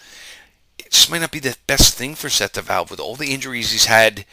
[0.89, 3.85] just might not be the best thing for Seth DeValve with all the injuries he's
[3.85, 4.25] had,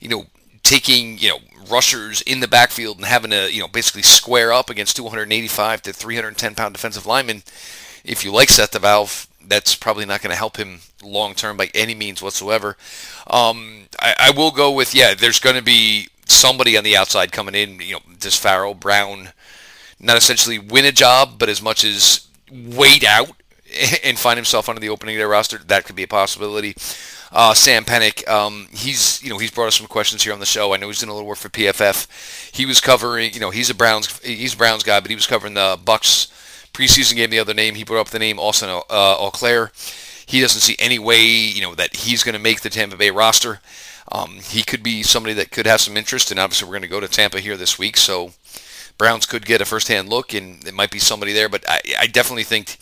[0.00, 0.26] you know,
[0.62, 1.38] taking, you know,
[1.70, 5.92] rushers in the backfield and having to, you know, basically square up against 285 to
[5.92, 7.42] 310 pound defensive linemen.
[8.04, 11.70] If you like Seth DeValve, that's probably not going to help him long term by
[11.74, 12.76] any means whatsoever.
[13.26, 15.14] Um, I, I, will go with yeah.
[15.14, 17.80] There's going to be somebody on the outside coming in.
[17.80, 19.30] You know, does Pharaoh Brown
[19.98, 23.30] not essentially win a job, but as much as wait out
[24.04, 26.74] and find himself under the opening day roster, that could be a possibility.
[27.32, 30.46] Uh, Sam Pennick, um, he's you know he's brought us some questions here on the
[30.46, 30.74] show.
[30.74, 32.54] I know he's doing a little work for PFF.
[32.54, 35.26] He was covering, you know, he's a Browns he's a Browns guy, but he was
[35.26, 36.26] covering the Bucks
[36.72, 37.74] preseason game the other name.
[37.76, 39.66] He brought up the name Austin uh.
[40.26, 43.10] He doesn't see any way, you know, that he's going to make the Tampa Bay
[43.10, 43.60] roster.
[44.12, 46.88] Um, he could be somebody that could have some interest, and obviously we're going to
[46.88, 48.32] go to Tampa here this week, so
[48.96, 51.48] Browns could get a first-hand look, and it might be somebody there.
[51.48, 52.78] But I, I definitely think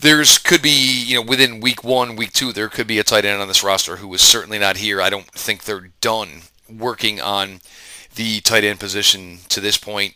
[0.00, 3.24] there's could be, you know, within week one, week two, there could be a tight
[3.24, 5.00] end on this roster who is certainly not here.
[5.00, 7.60] I don't think they're done working on
[8.14, 10.14] the tight end position to this point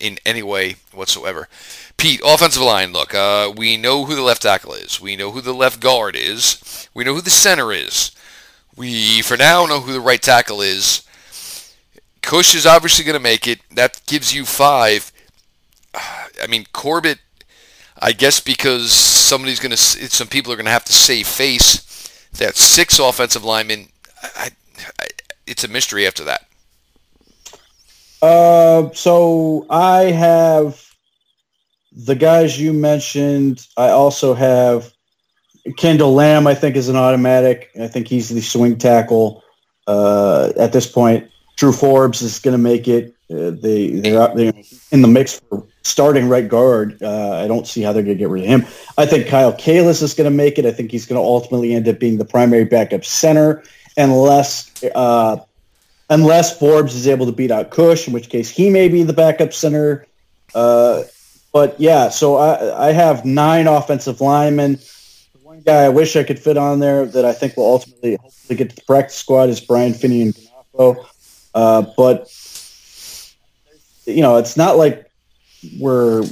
[0.00, 1.48] in any way whatsoever.
[1.96, 2.92] Pete, offensive line.
[2.92, 5.00] Look, uh, we know who the left tackle is.
[5.00, 6.88] We know who the left guard is.
[6.94, 8.10] We know who the center is.
[8.76, 11.02] We, for now, know who the right tackle is.
[12.20, 13.60] Kush is obviously going to make it.
[13.70, 15.12] That gives you five.
[15.94, 17.20] I mean, Corbett,
[17.98, 21.82] I guess because somebody's going to, some people are going to have to save face.
[22.32, 23.88] That six offensive linemen.
[24.22, 24.50] I,
[25.00, 25.06] I,
[25.46, 26.46] it's a mystery after that.
[28.20, 30.82] Uh, so I have
[31.96, 34.92] the guys you mentioned, I also have
[35.78, 36.46] Kendall Lamb.
[36.46, 37.70] I think is an automatic.
[37.80, 39.42] I think he's the swing tackle
[39.86, 41.30] uh, at this point.
[41.56, 43.14] Drew Forbes is going to make it.
[43.30, 44.52] Uh, they they're, they're
[44.92, 47.02] in the mix for starting right guard.
[47.02, 48.66] Uh, I don't see how they're going to get rid of him.
[48.98, 50.66] I think Kyle Kalis is going to make it.
[50.66, 53.62] I think he's going to ultimately end up being the primary backup center,
[53.96, 55.38] unless uh,
[56.10, 59.12] unless Forbes is able to beat out Kush, in which case he may be the
[59.12, 60.06] backup center.
[60.54, 61.04] Uh,
[61.52, 64.78] but yeah, so I, I have nine offensive linemen.
[65.42, 68.56] One guy I wish I could fit on there that I think will ultimately hopefully
[68.56, 71.06] get to the practice squad is Brian Fineanganofo.
[71.54, 72.30] Uh, but
[74.04, 75.05] you know, it's not like
[75.78, 76.24] we're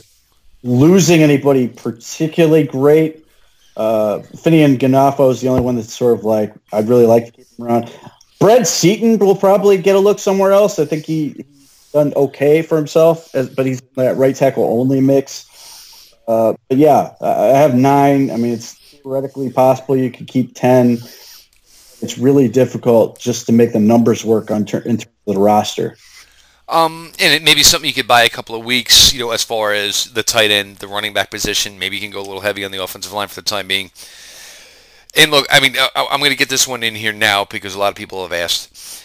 [0.62, 3.26] losing anybody particularly great.
[3.76, 7.46] Uh, Fineanganofo is the only one that's sort of like I'd really like to keep
[7.58, 7.92] him around.
[8.38, 10.78] Brad Seaton will probably get a look somewhere else.
[10.78, 15.00] I think he, he's done okay for himself, as, but he's that right tackle only
[15.00, 16.14] mix.
[16.26, 18.30] Uh, but yeah, I have nine.
[18.30, 20.98] I mean, it's theoretically possible you could keep ten.
[22.00, 25.40] It's really difficult just to make the numbers work on ter- in terms of the
[25.40, 25.96] roster.
[26.68, 29.30] Um, and it may be something you could buy a couple of weeks, you know,
[29.30, 31.78] as far as the tight end, the running back position.
[31.78, 33.90] Maybe you can go a little heavy on the offensive line for the time being.
[35.16, 37.78] And look, I mean, I'm going to get this one in here now because a
[37.78, 39.02] lot of people have asked.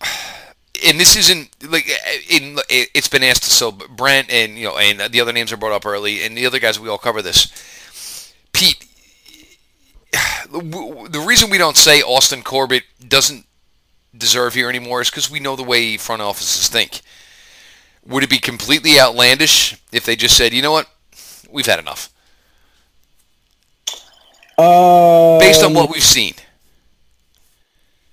[0.86, 1.88] And this isn't like
[2.28, 3.44] in, it's been asked.
[3.44, 6.44] So Brent and you know, and the other names are brought up early, and the
[6.44, 8.30] other guys we all cover this.
[8.52, 8.84] Pete,
[10.52, 13.46] the reason we don't say Austin Corbett doesn't
[14.18, 17.00] deserve here anymore is because we know the way front offices think.
[18.06, 20.88] Would it be completely outlandish if they just said, you know what,
[21.50, 22.12] we've had enough?
[24.58, 26.34] Um, Based on what we've seen.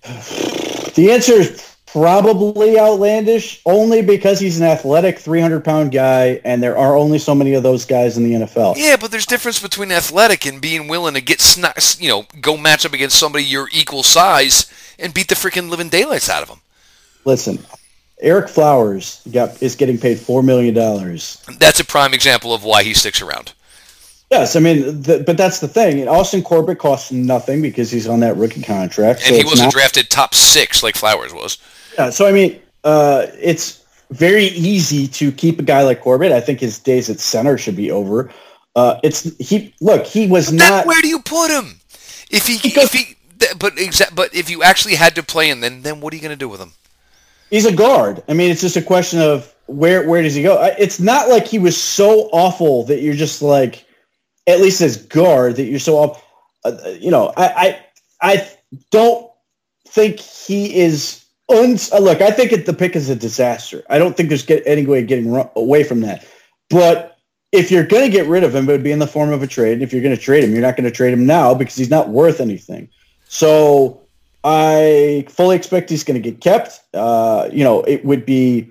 [0.95, 6.75] The answer is probably outlandish, only because he's an athletic 300 pound guy, and there
[6.75, 8.73] are only so many of those guys in the NFL.
[8.77, 12.57] Yeah, but there's difference between athletic and being willing to get sna- you know, go
[12.57, 14.65] match up against somebody your equal size
[14.97, 16.61] and beat the freaking living daylights out of them.
[17.25, 17.59] Listen,
[18.23, 21.43] Ereck Flowers got is getting paid four million dollars.
[21.59, 23.53] That's a prime example of why he sticks around.
[24.33, 26.07] Yes, I mean, the, but that's the thing.
[26.07, 29.73] Austin Corbett costs nothing because he's on that rookie contract, and so he wasn't not,
[29.73, 31.59] drafted top six like Flowers was.
[31.93, 36.31] Yeah, so I mean, uh, it's very easy to keep a guy like Corbett.
[36.31, 38.31] I think his days at center should be over.
[38.75, 39.75] Uh, it's he.
[39.79, 40.87] Look, he was not.
[40.87, 41.79] Where do you put him?
[42.31, 43.15] If he, because, if he,
[43.59, 46.23] but exa- but if you actually had to play him, then then what are you
[46.23, 46.71] going to do with him?
[47.51, 48.23] He's a guard.
[48.27, 50.59] I mean, it's just a question of where where does he go?
[50.79, 53.85] It's not like he was so awful that you're just like
[54.47, 56.23] at least as guard that you're so up.
[56.65, 57.45] Uh, you know, I,
[58.21, 58.49] I I
[58.91, 59.29] don't
[59.87, 61.25] think he is.
[61.49, 63.83] Uh, look, I think it, the pick is a disaster.
[63.89, 66.25] I don't think there's get, any way of getting away from that.
[66.69, 67.17] But
[67.51, 69.43] if you're going to get rid of him, it would be in the form of
[69.43, 69.81] a trade.
[69.81, 71.89] If you're going to trade him, you're not going to trade him now because he's
[71.89, 72.89] not worth anything.
[73.27, 74.01] So
[74.43, 76.81] I fully expect he's going to get kept.
[76.93, 78.69] Uh, you know, it would be.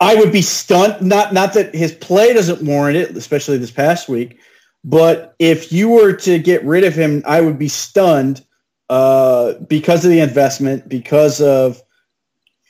[0.00, 1.06] I would be stunned.
[1.06, 4.38] Not not that his play doesn't warrant it, especially this past week.
[4.84, 8.44] But if you were to get rid of him, I would be stunned
[8.90, 11.82] uh, because of the investment, because of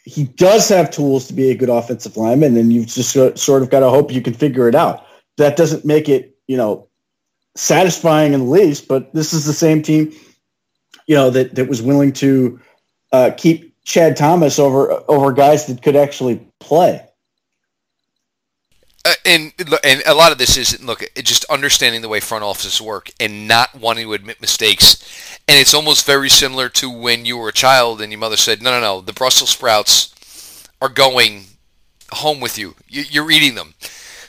[0.05, 3.71] he does have tools to be a good offensive lineman, and you've just sort of
[3.71, 5.05] got to hope you can figure it out.
[5.39, 6.89] That doesn't make it, you know,
[7.57, 10.13] satisfying in the least, but this is the same team,
[11.07, 12.61] you know, that, that was willing to
[13.13, 17.07] uh, keep Chad Thomas over over guys that could actually play.
[19.05, 19.53] Uh, and
[19.85, 23.47] and a lot of this is look just understanding the way front offices work and
[23.47, 25.39] not wanting to admit mistakes.
[25.47, 28.63] And it's almost very similar to when you were a child and your mother said
[28.63, 31.45] no no no the brussels sprouts are going
[32.13, 33.75] home with you you're eating them.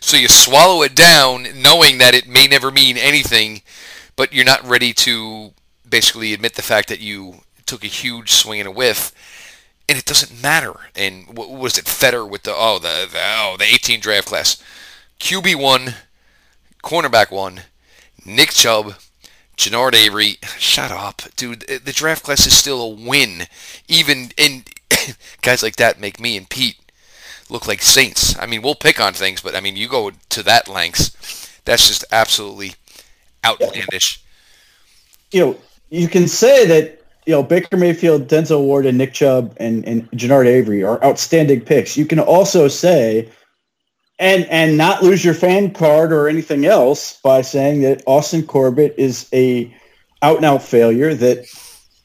[0.02, 3.62] So you swallow it down knowing that it may never mean anything
[4.18, 5.54] but you're not ready to
[5.88, 7.36] basically admit the fact that you
[7.66, 9.14] took a huge swing and a whiff
[9.88, 10.74] and it doesn't matter.
[10.96, 14.62] And what was it, Fetter with the oh the, the oh the 18 draft class,
[15.20, 15.96] QB one,
[16.84, 17.62] cornerback one,
[18.26, 18.96] Nick Chubb,
[19.58, 20.38] Genard Avery.
[20.58, 21.62] Shut up, dude.
[21.62, 23.44] The draft class is still a win.
[23.88, 24.68] Even and
[25.42, 26.78] guys like that make me and Pete
[27.50, 28.38] look like saints.
[28.40, 31.88] I mean, we'll pick on things, but I mean, you go to that lengths, that's
[31.88, 32.74] just absolutely
[33.44, 34.22] outlandish.
[35.32, 35.58] You know,
[35.90, 36.95] you can say that
[37.26, 41.62] you know, Baker Mayfield, Denzel Ward, and Nick Chubb and, and Genard Avery are outstanding
[41.62, 41.98] picks.
[41.98, 43.30] You can also say,
[44.20, 48.96] and and not lose your fan card or anything else by saying that Austin Corbett
[48.98, 49.76] is a
[50.22, 51.14] out and out failure.
[51.14, 51.46] That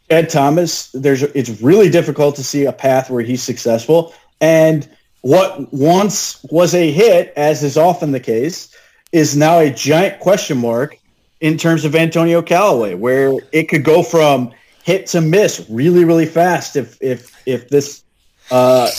[0.08, 4.88] Ed Thomas, there's it's really difficult to see a path where he's successful, and
[5.20, 8.74] what once was a hit, as is often the case,
[9.12, 10.96] is now a giant question mark
[11.40, 14.52] in terms of Antonio Callaway, where it could go from
[14.82, 18.02] hit to miss really, really fast if if if this
[18.50, 18.90] uh,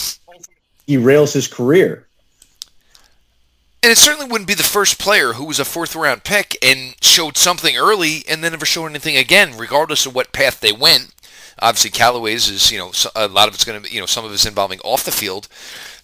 [0.88, 2.08] derails his career.
[3.84, 6.96] And it certainly wouldn't be the first player who was a fourth round pick and
[7.02, 11.16] showed something early and then never showed anything again, regardless of what path they went.
[11.60, 14.24] Obviously, Callaway's is, you know, a lot of it's going to, be you know, some
[14.24, 15.48] of it's involving off the field.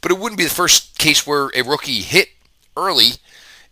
[0.01, 2.29] But it wouldn't be the first case where a rookie hit
[2.75, 3.11] early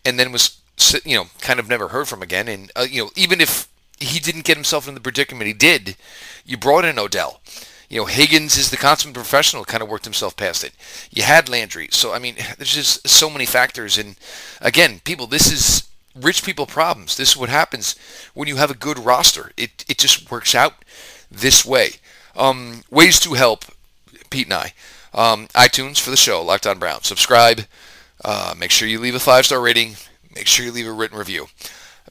[0.03, 0.59] and then was,
[1.03, 2.47] you know, kind of never heard from again.
[2.47, 3.67] And, uh, you know, even if
[3.99, 5.95] he didn't get himself in the predicament he did,
[6.45, 7.41] you brought in Odell.
[7.89, 10.73] You know, Higgins is the consummate professional, kind of worked himself past it.
[11.11, 11.89] You had Landry.
[11.91, 13.97] So, I mean, there's just so many factors.
[13.97, 14.15] And
[14.59, 17.15] again, people, this is rich people problems.
[17.15, 17.95] This is what happens
[18.33, 19.51] when you have a good roster.
[19.55, 20.83] It, it just works out
[21.29, 21.91] this way.
[22.35, 23.65] Um, ways to help
[24.29, 24.73] Pete and I.
[25.13, 27.03] Um, iTunes for the show, Locked On Brown.
[27.03, 27.61] Subscribe.
[28.23, 29.95] Uh, make sure you leave a five-star rating.
[30.33, 31.47] Make sure you leave a written review.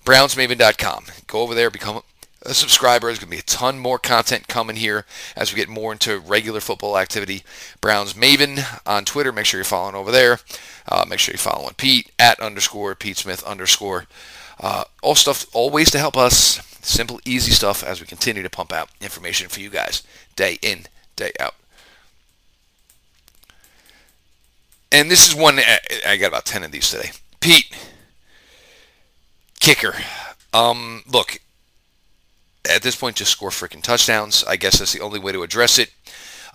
[0.04, 1.06] BrownsMaven.com.
[1.26, 2.02] Go over there, become
[2.44, 3.06] a subscriber.
[3.06, 6.18] There's going to be a ton more content coming here as we get more into
[6.18, 7.42] regular football activity.
[7.80, 9.32] Browns Maven on Twitter.
[9.32, 10.40] Make sure you're following over there.
[10.86, 14.06] Uh, make sure you're following Pete at underscore Pete Smith underscore.
[14.60, 16.60] Uh, all stuff, all ways to help us.
[16.82, 20.02] Simple, easy stuff as we continue to pump out information for you guys
[20.36, 20.84] day in,
[21.16, 21.54] day out.
[24.92, 25.58] And this is one,
[26.06, 27.10] I got about 10 of these today.
[27.40, 27.74] Pete,
[29.64, 29.94] kicker.
[30.52, 31.40] Um, look,
[32.70, 34.44] at this point, just score freaking touchdowns.
[34.44, 35.90] I guess that's the only way to address it.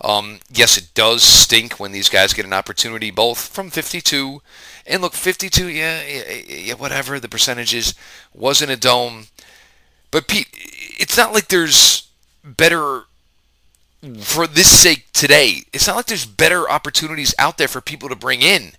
[0.00, 4.40] Um, yes, it does stink when these guys get an opportunity, both from 52
[4.86, 7.94] and look, 52, yeah, yeah, yeah, whatever the percentages
[8.32, 9.26] wasn't a dome.
[10.10, 10.48] But Pete,
[10.98, 12.08] it's not like there's
[12.44, 13.02] better
[14.18, 15.62] for this sake today.
[15.72, 18.72] It's not like there's better opportunities out there for people to bring in.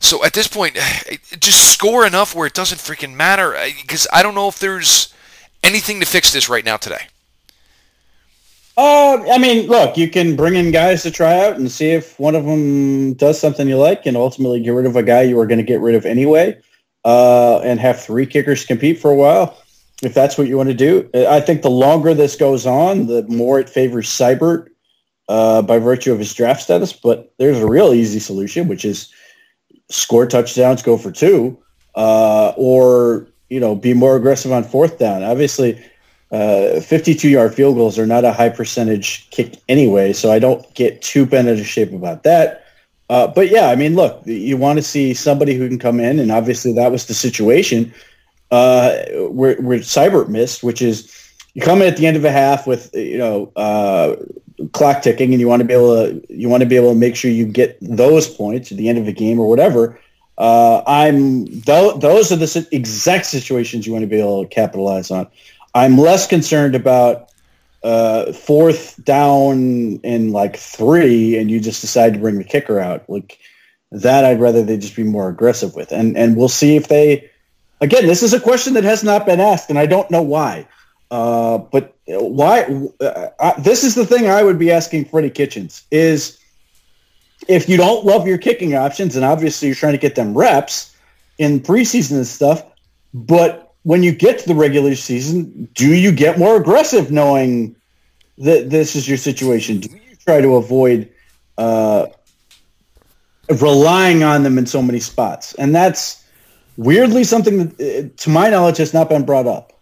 [0.00, 0.76] So at this point,
[1.38, 3.54] just score enough where it doesn't freaking matter.
[3.80, 5.14] Because I don't know if there's
[5.62, 7.06] anything to fix this right now today?
[8.76, 12.18] Uh, I mean, look, you can bring in guys to try out and see if
[12.18, 15.36] one of them does something you like, and ultimately get rid of a guy you
[15.36, 16.58] were going to get rid of anyway,
[17.04, 19.58] uh, and have three kickers compete for a while.
[20.02, 23.22] If that's what you want to do, I think the longer this goes on, the
[23.28, 24.68] more it favors Seibert
[25.28, 26.94] uh, by virtue of his draft status.
[26.94, 29.12] But there's a real easy solution, which is
[29.90, 31.58] score touchdowns, go for two,
[31.94, 35.22] uh, or you know, be more aggressive on fourth down.
[35.22, 35.74] Obviously,
[36.30, 41.02] uh, 52-yard field goals are not a high percentage kick anyway, so I don't get
[41.02, 42.64] too bent out of shape about that.
[43.08, 46.20] Uh, but yeah, I mean, look, you want to see somebody who can come in,
[46.20, 47.92] and obviously that was the situation
[48.52, 48.96] uh,
[49.28, 51.12] where, where missed, which is
[51.54, 54.14] you come in at the end of a half with you know uh,
[54.72, 56.98] clock ticking, and you want to be able to you want to be able to
[56.98, 59.98] make sure you get those points at the end of the game or whatever.
[60.38, 65.10] Uh, I'm th- those are the exact situations you want to be able to capitalize
[65.10, 65.26] on.
[65.74, 67.30] I'm less concerned about
[67.82, 73.08] uh, fourth down in like three, and you just decide to bring the kicker out.
[73.08, 73.38] Like
[73.92, 77.30] that, I'd rather they just be more aggressive with, and and we'll see if they.
[77.82, 80.68] Again, this is a question that has not been asked, and I don't know why.
[81.10, 82.62] Uh, but why?
[83.00, 86.38] Uh, this is the thing I would be asking Freddie Kitchens is
[87.48, 90.96] if you don't love your kicking options, and obviously you're trying to get them reps
[91.38, 92.62] in preseason and stuff,
[93.14, 97.74] but when you get to the regular season, do you get more aggressive knowing
[98.38, 99.80] that this is your situation?
[99.80, 101.10] Do you try to avoid
[101.56, 102.06] uh,
[103.60, 105.54] relying on them in so many spots?
[105.54, 106.24] And that's
[106.76, 109.79] weirdly something that, to my knowledge, has not been brought up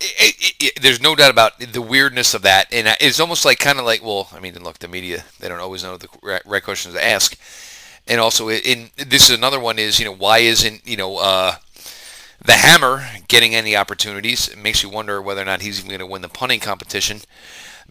[0.00, 3.58] it, it, it, there's no doubt about the weirdness of that, and it's almost like
[3.58, 6.62] kind of like, well, I mean, look, the media they don't always know the right
[6.62, 7.36] questions to ask,
[8.06, 11.56] and also, in this is another one is you know why isn't you know uh,
[12.42, 14.48] the Hammer getting any opportunities?
[14.48, 17.20] It makes you wonder whether or not he's even going to win the punting competition.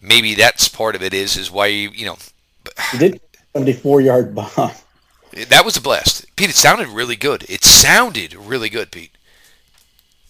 [0.00, 1.14] Maybe that's part of it.
[1.14, 2.18] Is is why you you know.
[2.92, 3.20] He did
[3.54, 4.72] 74 yard bomb.
[5.48, 6.50] That was a blast, Pete.
[6.50, 7.44] It sounded really good.
[7.48, 9.12] It sounded really good, Pete.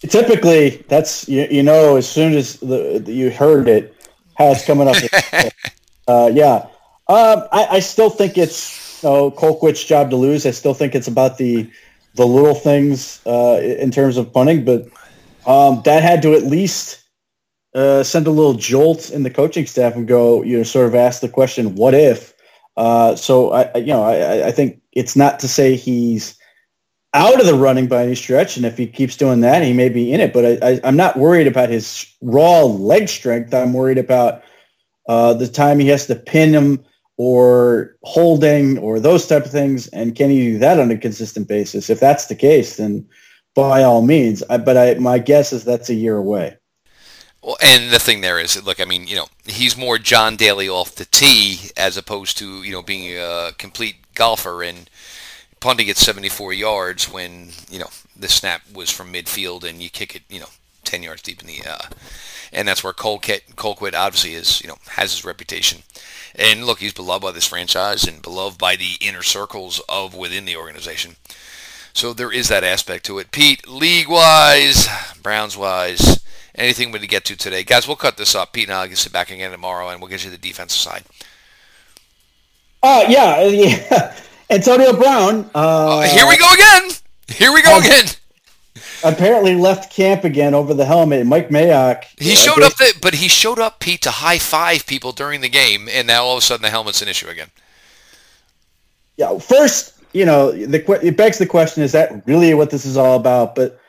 [0.09, 3.95] Typically, that's you, you know as soon as the, you heard it,
[4.35, 4.95] how it's coming up.
[6.07, 6.65] uh, yeah,
[7.07, 10.45] um, I, I, still think it's you know, Colquitt's job to lose.
[10.45, 11.69] I still think it's about the
[12.15, 14.87] the little things uh, in terms of punting, but
[15.45, 17.03] um, that had to at least
[17.73, 20.95] uh, send a little jolt in the coaching staff and go, you know, sort of
[20.95, 22.33] ask the question, what if?
[22.75, 26.37] Uh, so I, you know, I, I think it's not to say he's
[27.13, 28.57] out of the running by any stretch.
[28.57, 30.33] And if he keeps doing that, he may be in it.
[30.33, 33.53] But I, am not worried about his raw leg strength.
[33.53, 34.43] I'm worried about
[35.07, 36.85] uh, the time he has to pin him
[37.17, 39.87] or holding or those type of things?
[39.89, 41.89] And can he do that on a consistent basis?
[41.89, 43.07] If that's the case, then
[43.53, 44.41] by all means.
[44.49, 46.57] I, but I, my guess is that's a year away.
[47.43, 50.69] Well, and the thing there is, look, I mean, you know, he's more John Daly
[50.69, 54.89] off the tee as opposed to, you know, being a complete golfer and
[55.61, 60.15] punting at 74 yards when, you know, the snap was from midfield and you kick
[60.15, 60.49] it, you know,
[60.83, 61.87] 10 yards deep in the, uh,
[62.51, 65.83] and that's where Colquitt, Colquitt obviously is, you know, has his reputation.
[66.35, 70.45] And look, he's beloved by this franchise and beloved by the inner circles of within
[70.45, 71.15] the organization.
[71.93, 73.31] So there is that aspect to it.
[73.31, 74.87] Pete, league-wise,
[75.21, 76.23] Browns-wise,
[76.55, 77.63] anything we need to get to today.
[77.63, 78.53] Guys, we'll cut this up.
[78.53, 80.79] Pete and I will get sit back again tomorrow, and we'll get you the defensive
[80.79, 81.03] side.
[82.81, 84.15] Uh, yeah, yeah.
[84.51, 85.49] Antonio Brown.
[85.55, 86.91] Uh, uh, here we go again.
[87.29, 88.05] Here we go again.
[89.03, 91.25] Apparently left camp again over the helmet.
[91.25, 92.03] Mike Mayock.
[92.17, 95.41] He uh, showed up, the, but he showed up, Pete, to high five people during
[95.41, 97.47] the game, and now all of a sudden the helmet's an issue again.
[99.17, 102.97] Yeah, first, you know, the it begs the question: Is that really what this is
[102.97, 103.55] all about?
[103.55, 103.79] But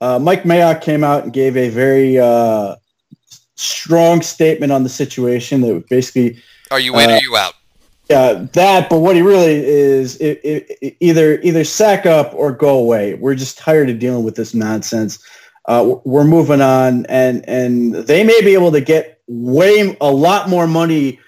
[0.00, 2.76] uh, Mike Mayock came out and gave a very uh,
[3.56, 6.40] strong statement on the situation that basically.
[6.70, 7.10] Are you in?
[7.10, 7.54] Uh, are you out?
[8.12, 8.90] Yeah, that.
[8.90, 13.14] But what he really is, it, it, either either sack up or go away.
[13.14, 15.18] We're just tired of dealing with this nonsense.
[15.64, 20.50] Uh, we're moving on, and and they may be able to get way a lot
[20.50, 21.20] more money.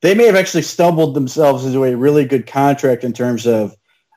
[0.00, 3.76] They may have actually stumbled themselves into a really good contract in terms of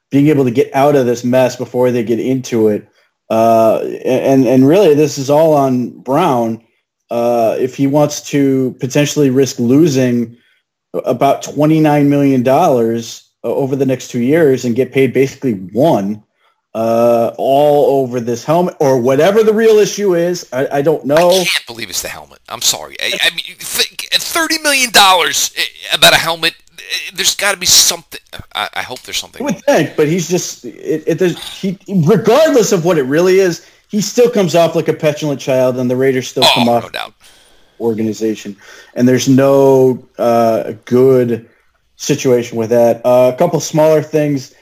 [0.09, 2.89] being able to get out of this mess before they get into it.
[3.30, 6.65] Uh, and and really, this is all on Brown.
[7.11, 10.38] Uh, if he wants to potentially risk losing
[11.06, 16.24] about twenty nine million dollars over the next two years and get paid basically one,
[16.74, 20.50] uh, all over this helmet or whatever the real issue is.
[20.52, 21.30] I, I, don't know.
[21.30, 22.39] I can't believe it's the helmet.
[22.50, 22.98] I'm sorry.
[23.00, 26.56] I, I mean, thirty million dollars eh, about a helmet
[27.14, 28.20] there's got to be something.
[28.54, 29.41] I, I, hope there's something.
[29.41, 33.68] I would think, but he's just it, it, he, regardless of what it really is,
[33.88, 36.84] he still comes off like a petulant child, and the Raiders still oh, come off
[36.84, 37.14] no doubt.
[37.80, 38.55] Organization,
[38.93, 41.49] and there's no uh, good
[41.97, 43.01] situation with that.
[43.05, 44.53] Uh, a couple smaller things.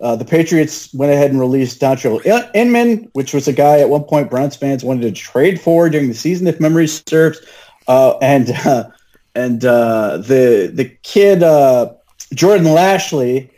[0.00, 2.20] Uh, the Patriots went ahead and released Dontrelle
[2.54, 6.08] Inman, which was a guy at one point Browns fans wanted to trade for during
[6.08, 7.40] the season, if memory serves.
[7.88, 8.84] Uh, and uh,
[9.34, 11.92] and uh, the the kid uh,
[12.34, 13.50] Jordan Lasley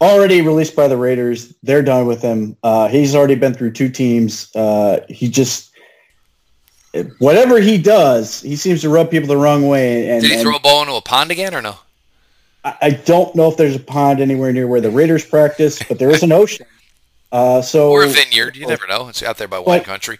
[0.00, 1.54] already released by the Raiders.
[1.62, 2.56] They're done with him.
[2.62, 4.54] Uh, he's already been through two teams.
[4.54, 5.71] Uh, he just
[7.18, 10.10] whatever he does, he seems to rub people the wrong way.
[10.10, 11.76] And, Did he throw a ball into a pond again or no?
[12.64, 15.98] I, I don't know if there's a pond anywhere near where the Raiders practice, but
[15.98, 16.66] there is an ocean.
[17.32, 18.56] Uh, so or a vineyard.
[18.56, 19.08] You never know.
[19.08, 20.18] It's out there by wine country.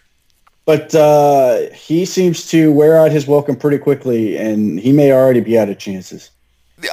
[0.64, 5.40] But uh, he seems to wear out his welcome pretty quickly, and he may already
[5.40, 6.30] be out of chances.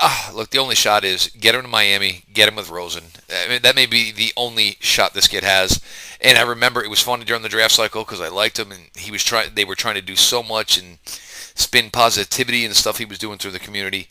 [0.02, 3.06] Uh, look, the only shot is get him to Miami, get him with Rosen.
[3.30, 5.82] I mean, that may be the only shot this kid has.
[6.22, 8.90] And I remember it was funny during the draft cycle because I liked him, and
[8.96, 9.52] he was trying.
[9.56, 13.38] They were trying to do so much and spin positivity and stuff he was doing
[13.38, 14.10] through the community.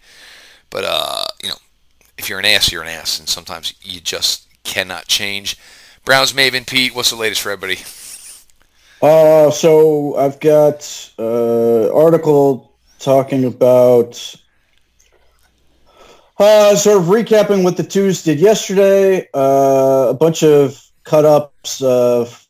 [0.70, 1.56] But uh, you know,
[2.16, 5.56] if you're an ass, you're an ass, and sometimes you just cannot change.
[6.04, 7.80] Browns Maven Pete, what's the latest for everybody?
[9.00, 14.34] Uh, so I've got uh, article talking about
[16.38, 19.28] uh, sort of recapping what the twos did yesterday.
[19.34, 22.46] Uh, a bunch of cut ups of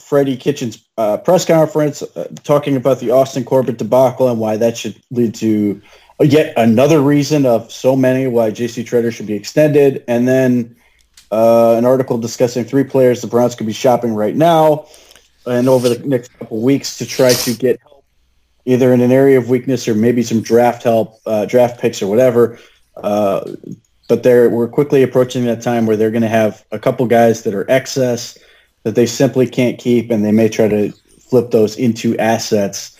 [0.00, 4.76] Freddie Kitchens' uh, press conference uh, talking about the Austin Corbett debacle and why that
[4.76, 5.80] should lead to
[6.20, 8.84] yet another reason of so many why J.C.
[8.84, 10.76] Tretter should be extended, and then
[11.30, 14.86] uh, an article discussing three players the Browns could be shopping right now
[15.46, 18.04] and over the next couple weeks to try to get help
[18.64, 22.06] either in an area of weakness or maybe some draft help, uh, draft picks or
[22.06, 22.58] whatever.
[23.02, 23.54] Uh,
[24.08, 27.42] but they're we're quickly approaching that time where they're going to have a couple guys
[27.42, 28.38] that are excess
[28.84, 32.96] that they simply can't keep, and they may try to flip those into assets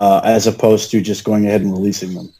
[0.00, 2.32] uh, as opposed to just going ahead and releasing them.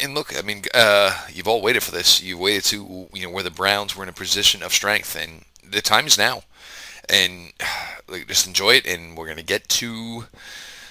[0.00, 2.22] And look, I mean, uh, you've all waited for this.
[2.22, 5.44] You waited to you know where the Browns were in a position of strength, and
[5.68, 6.42] the time is now
[7.08, 7.52] and
[8.08, 8.86] like, just enjoy it.
[8.86, 10.24] And we're gonna get to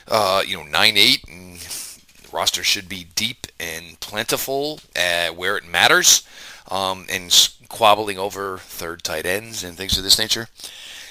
[0.07, 5.55] uh, you know nine eight, and the roster should be deep and plentiful uh, where
[5.55, 6.27] it matters,
[6.69, 10.47] um, and squabbling over third tight ends and things of this nature.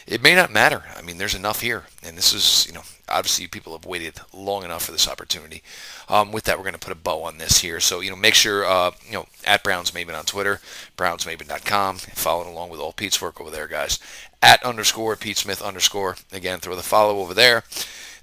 [0.06, 0.84] It may not matter.
[0.96, 4.64] I mean, there's enough here, and this is you know obviously people have waited long
[4.64, 5.62] enough for this opportunity.
[6.08, 7.80] Um, with that, we're going to put a bow on this here.
[7.80, 10.60] So, you know, make sure, uh, you know, at Browns Maven on Twitter,
[10.96, 13.98] brownsmaven.com, following along with all Pete's work over there, guys.
[14.42, 16.16] At underscore Pete Smith underscore.
[16.32, 17.64] Again, throw the follow over there.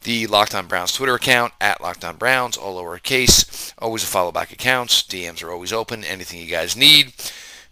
[0.03, 3.73] The Locked On Browns Twitter account at Locked On Browns, all lowercase.
[3.79, 5.01] Always a follow back accounts.
[5.01, 6.03] DMs are always open.
[6.03, 7.13] Anything you guys need.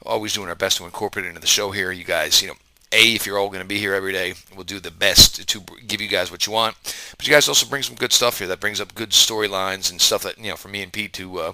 [0.05, 1.91] Always doing our best to incorporate into the show here.
[1.91, 2.55] You guys, you know,
[2.91, 5.61] a, if you're all going to be here every day, we'll do the best to
[5.87, 6.75] give you guys what you want.
[7.17, 9.99] But you guys also bring some good stuff here that brings up good storylines and
[9.99, 11.53] stuff that, you know, for me and Pete to uh,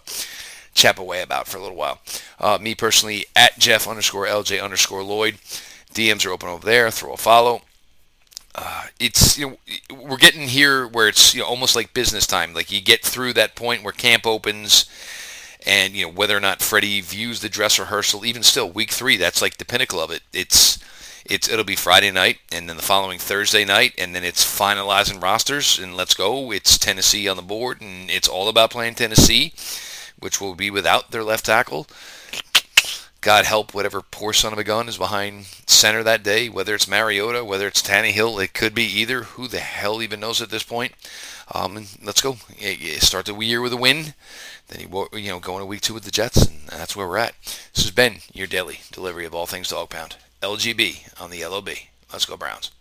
[0.73, 1.99] chap away about for a little while.
[2.39, 5.35] Uh, me personally, at Jeff underscore LJ underscore Lloyd.
[5.93, 6.91] DMs are open over there.
[6.91, 7.61] Throw a follow.
[8.53, 9.57] Uh, it's you know
[9.95, 12.53] we're getting here where it's you know almost like business time.
[12.53, 14.85] Like you get through that point where camp opens,
[15.65, 18.25] and you know whether or not Freddie views the dress rehearsal.
[18.25, 20.21] Even still, week three, that's like the pinnacle of it.
[20.33, 20.79] It's
[21.25, 25.21] it's it'll be Friday night, and then the following Thursday night, and then it's finalizing
[25.21, 26.51] rosters, and let's go.
[26.51, 29.53] It's Tennessee on the board, and it's all about playing Tennessee,
[30.19, 31.87] which will be without their left tackle.
[33.21, 36.87] God help whatever poor son of a gun is behind center that day, whether it's
[36.87, 39.23] Mariota, whether it's Tannehill, it could be either.
[39.23, 40.93] Who the hell even knows at this point?
[41.53, 42.37] Um, let's go.
[42.97, 44.15] Start the year with a win.
[44.69, 47.17] Then you, you know go into week two with the Jets, and that's where we're
[47.17, 47.35] at.
[47.73, 50.15] This has been your daily delivery of all things dog pound.
[50.41, 51.69] LGB on the LOB.
[52.11, 52.71] Let's go Browns.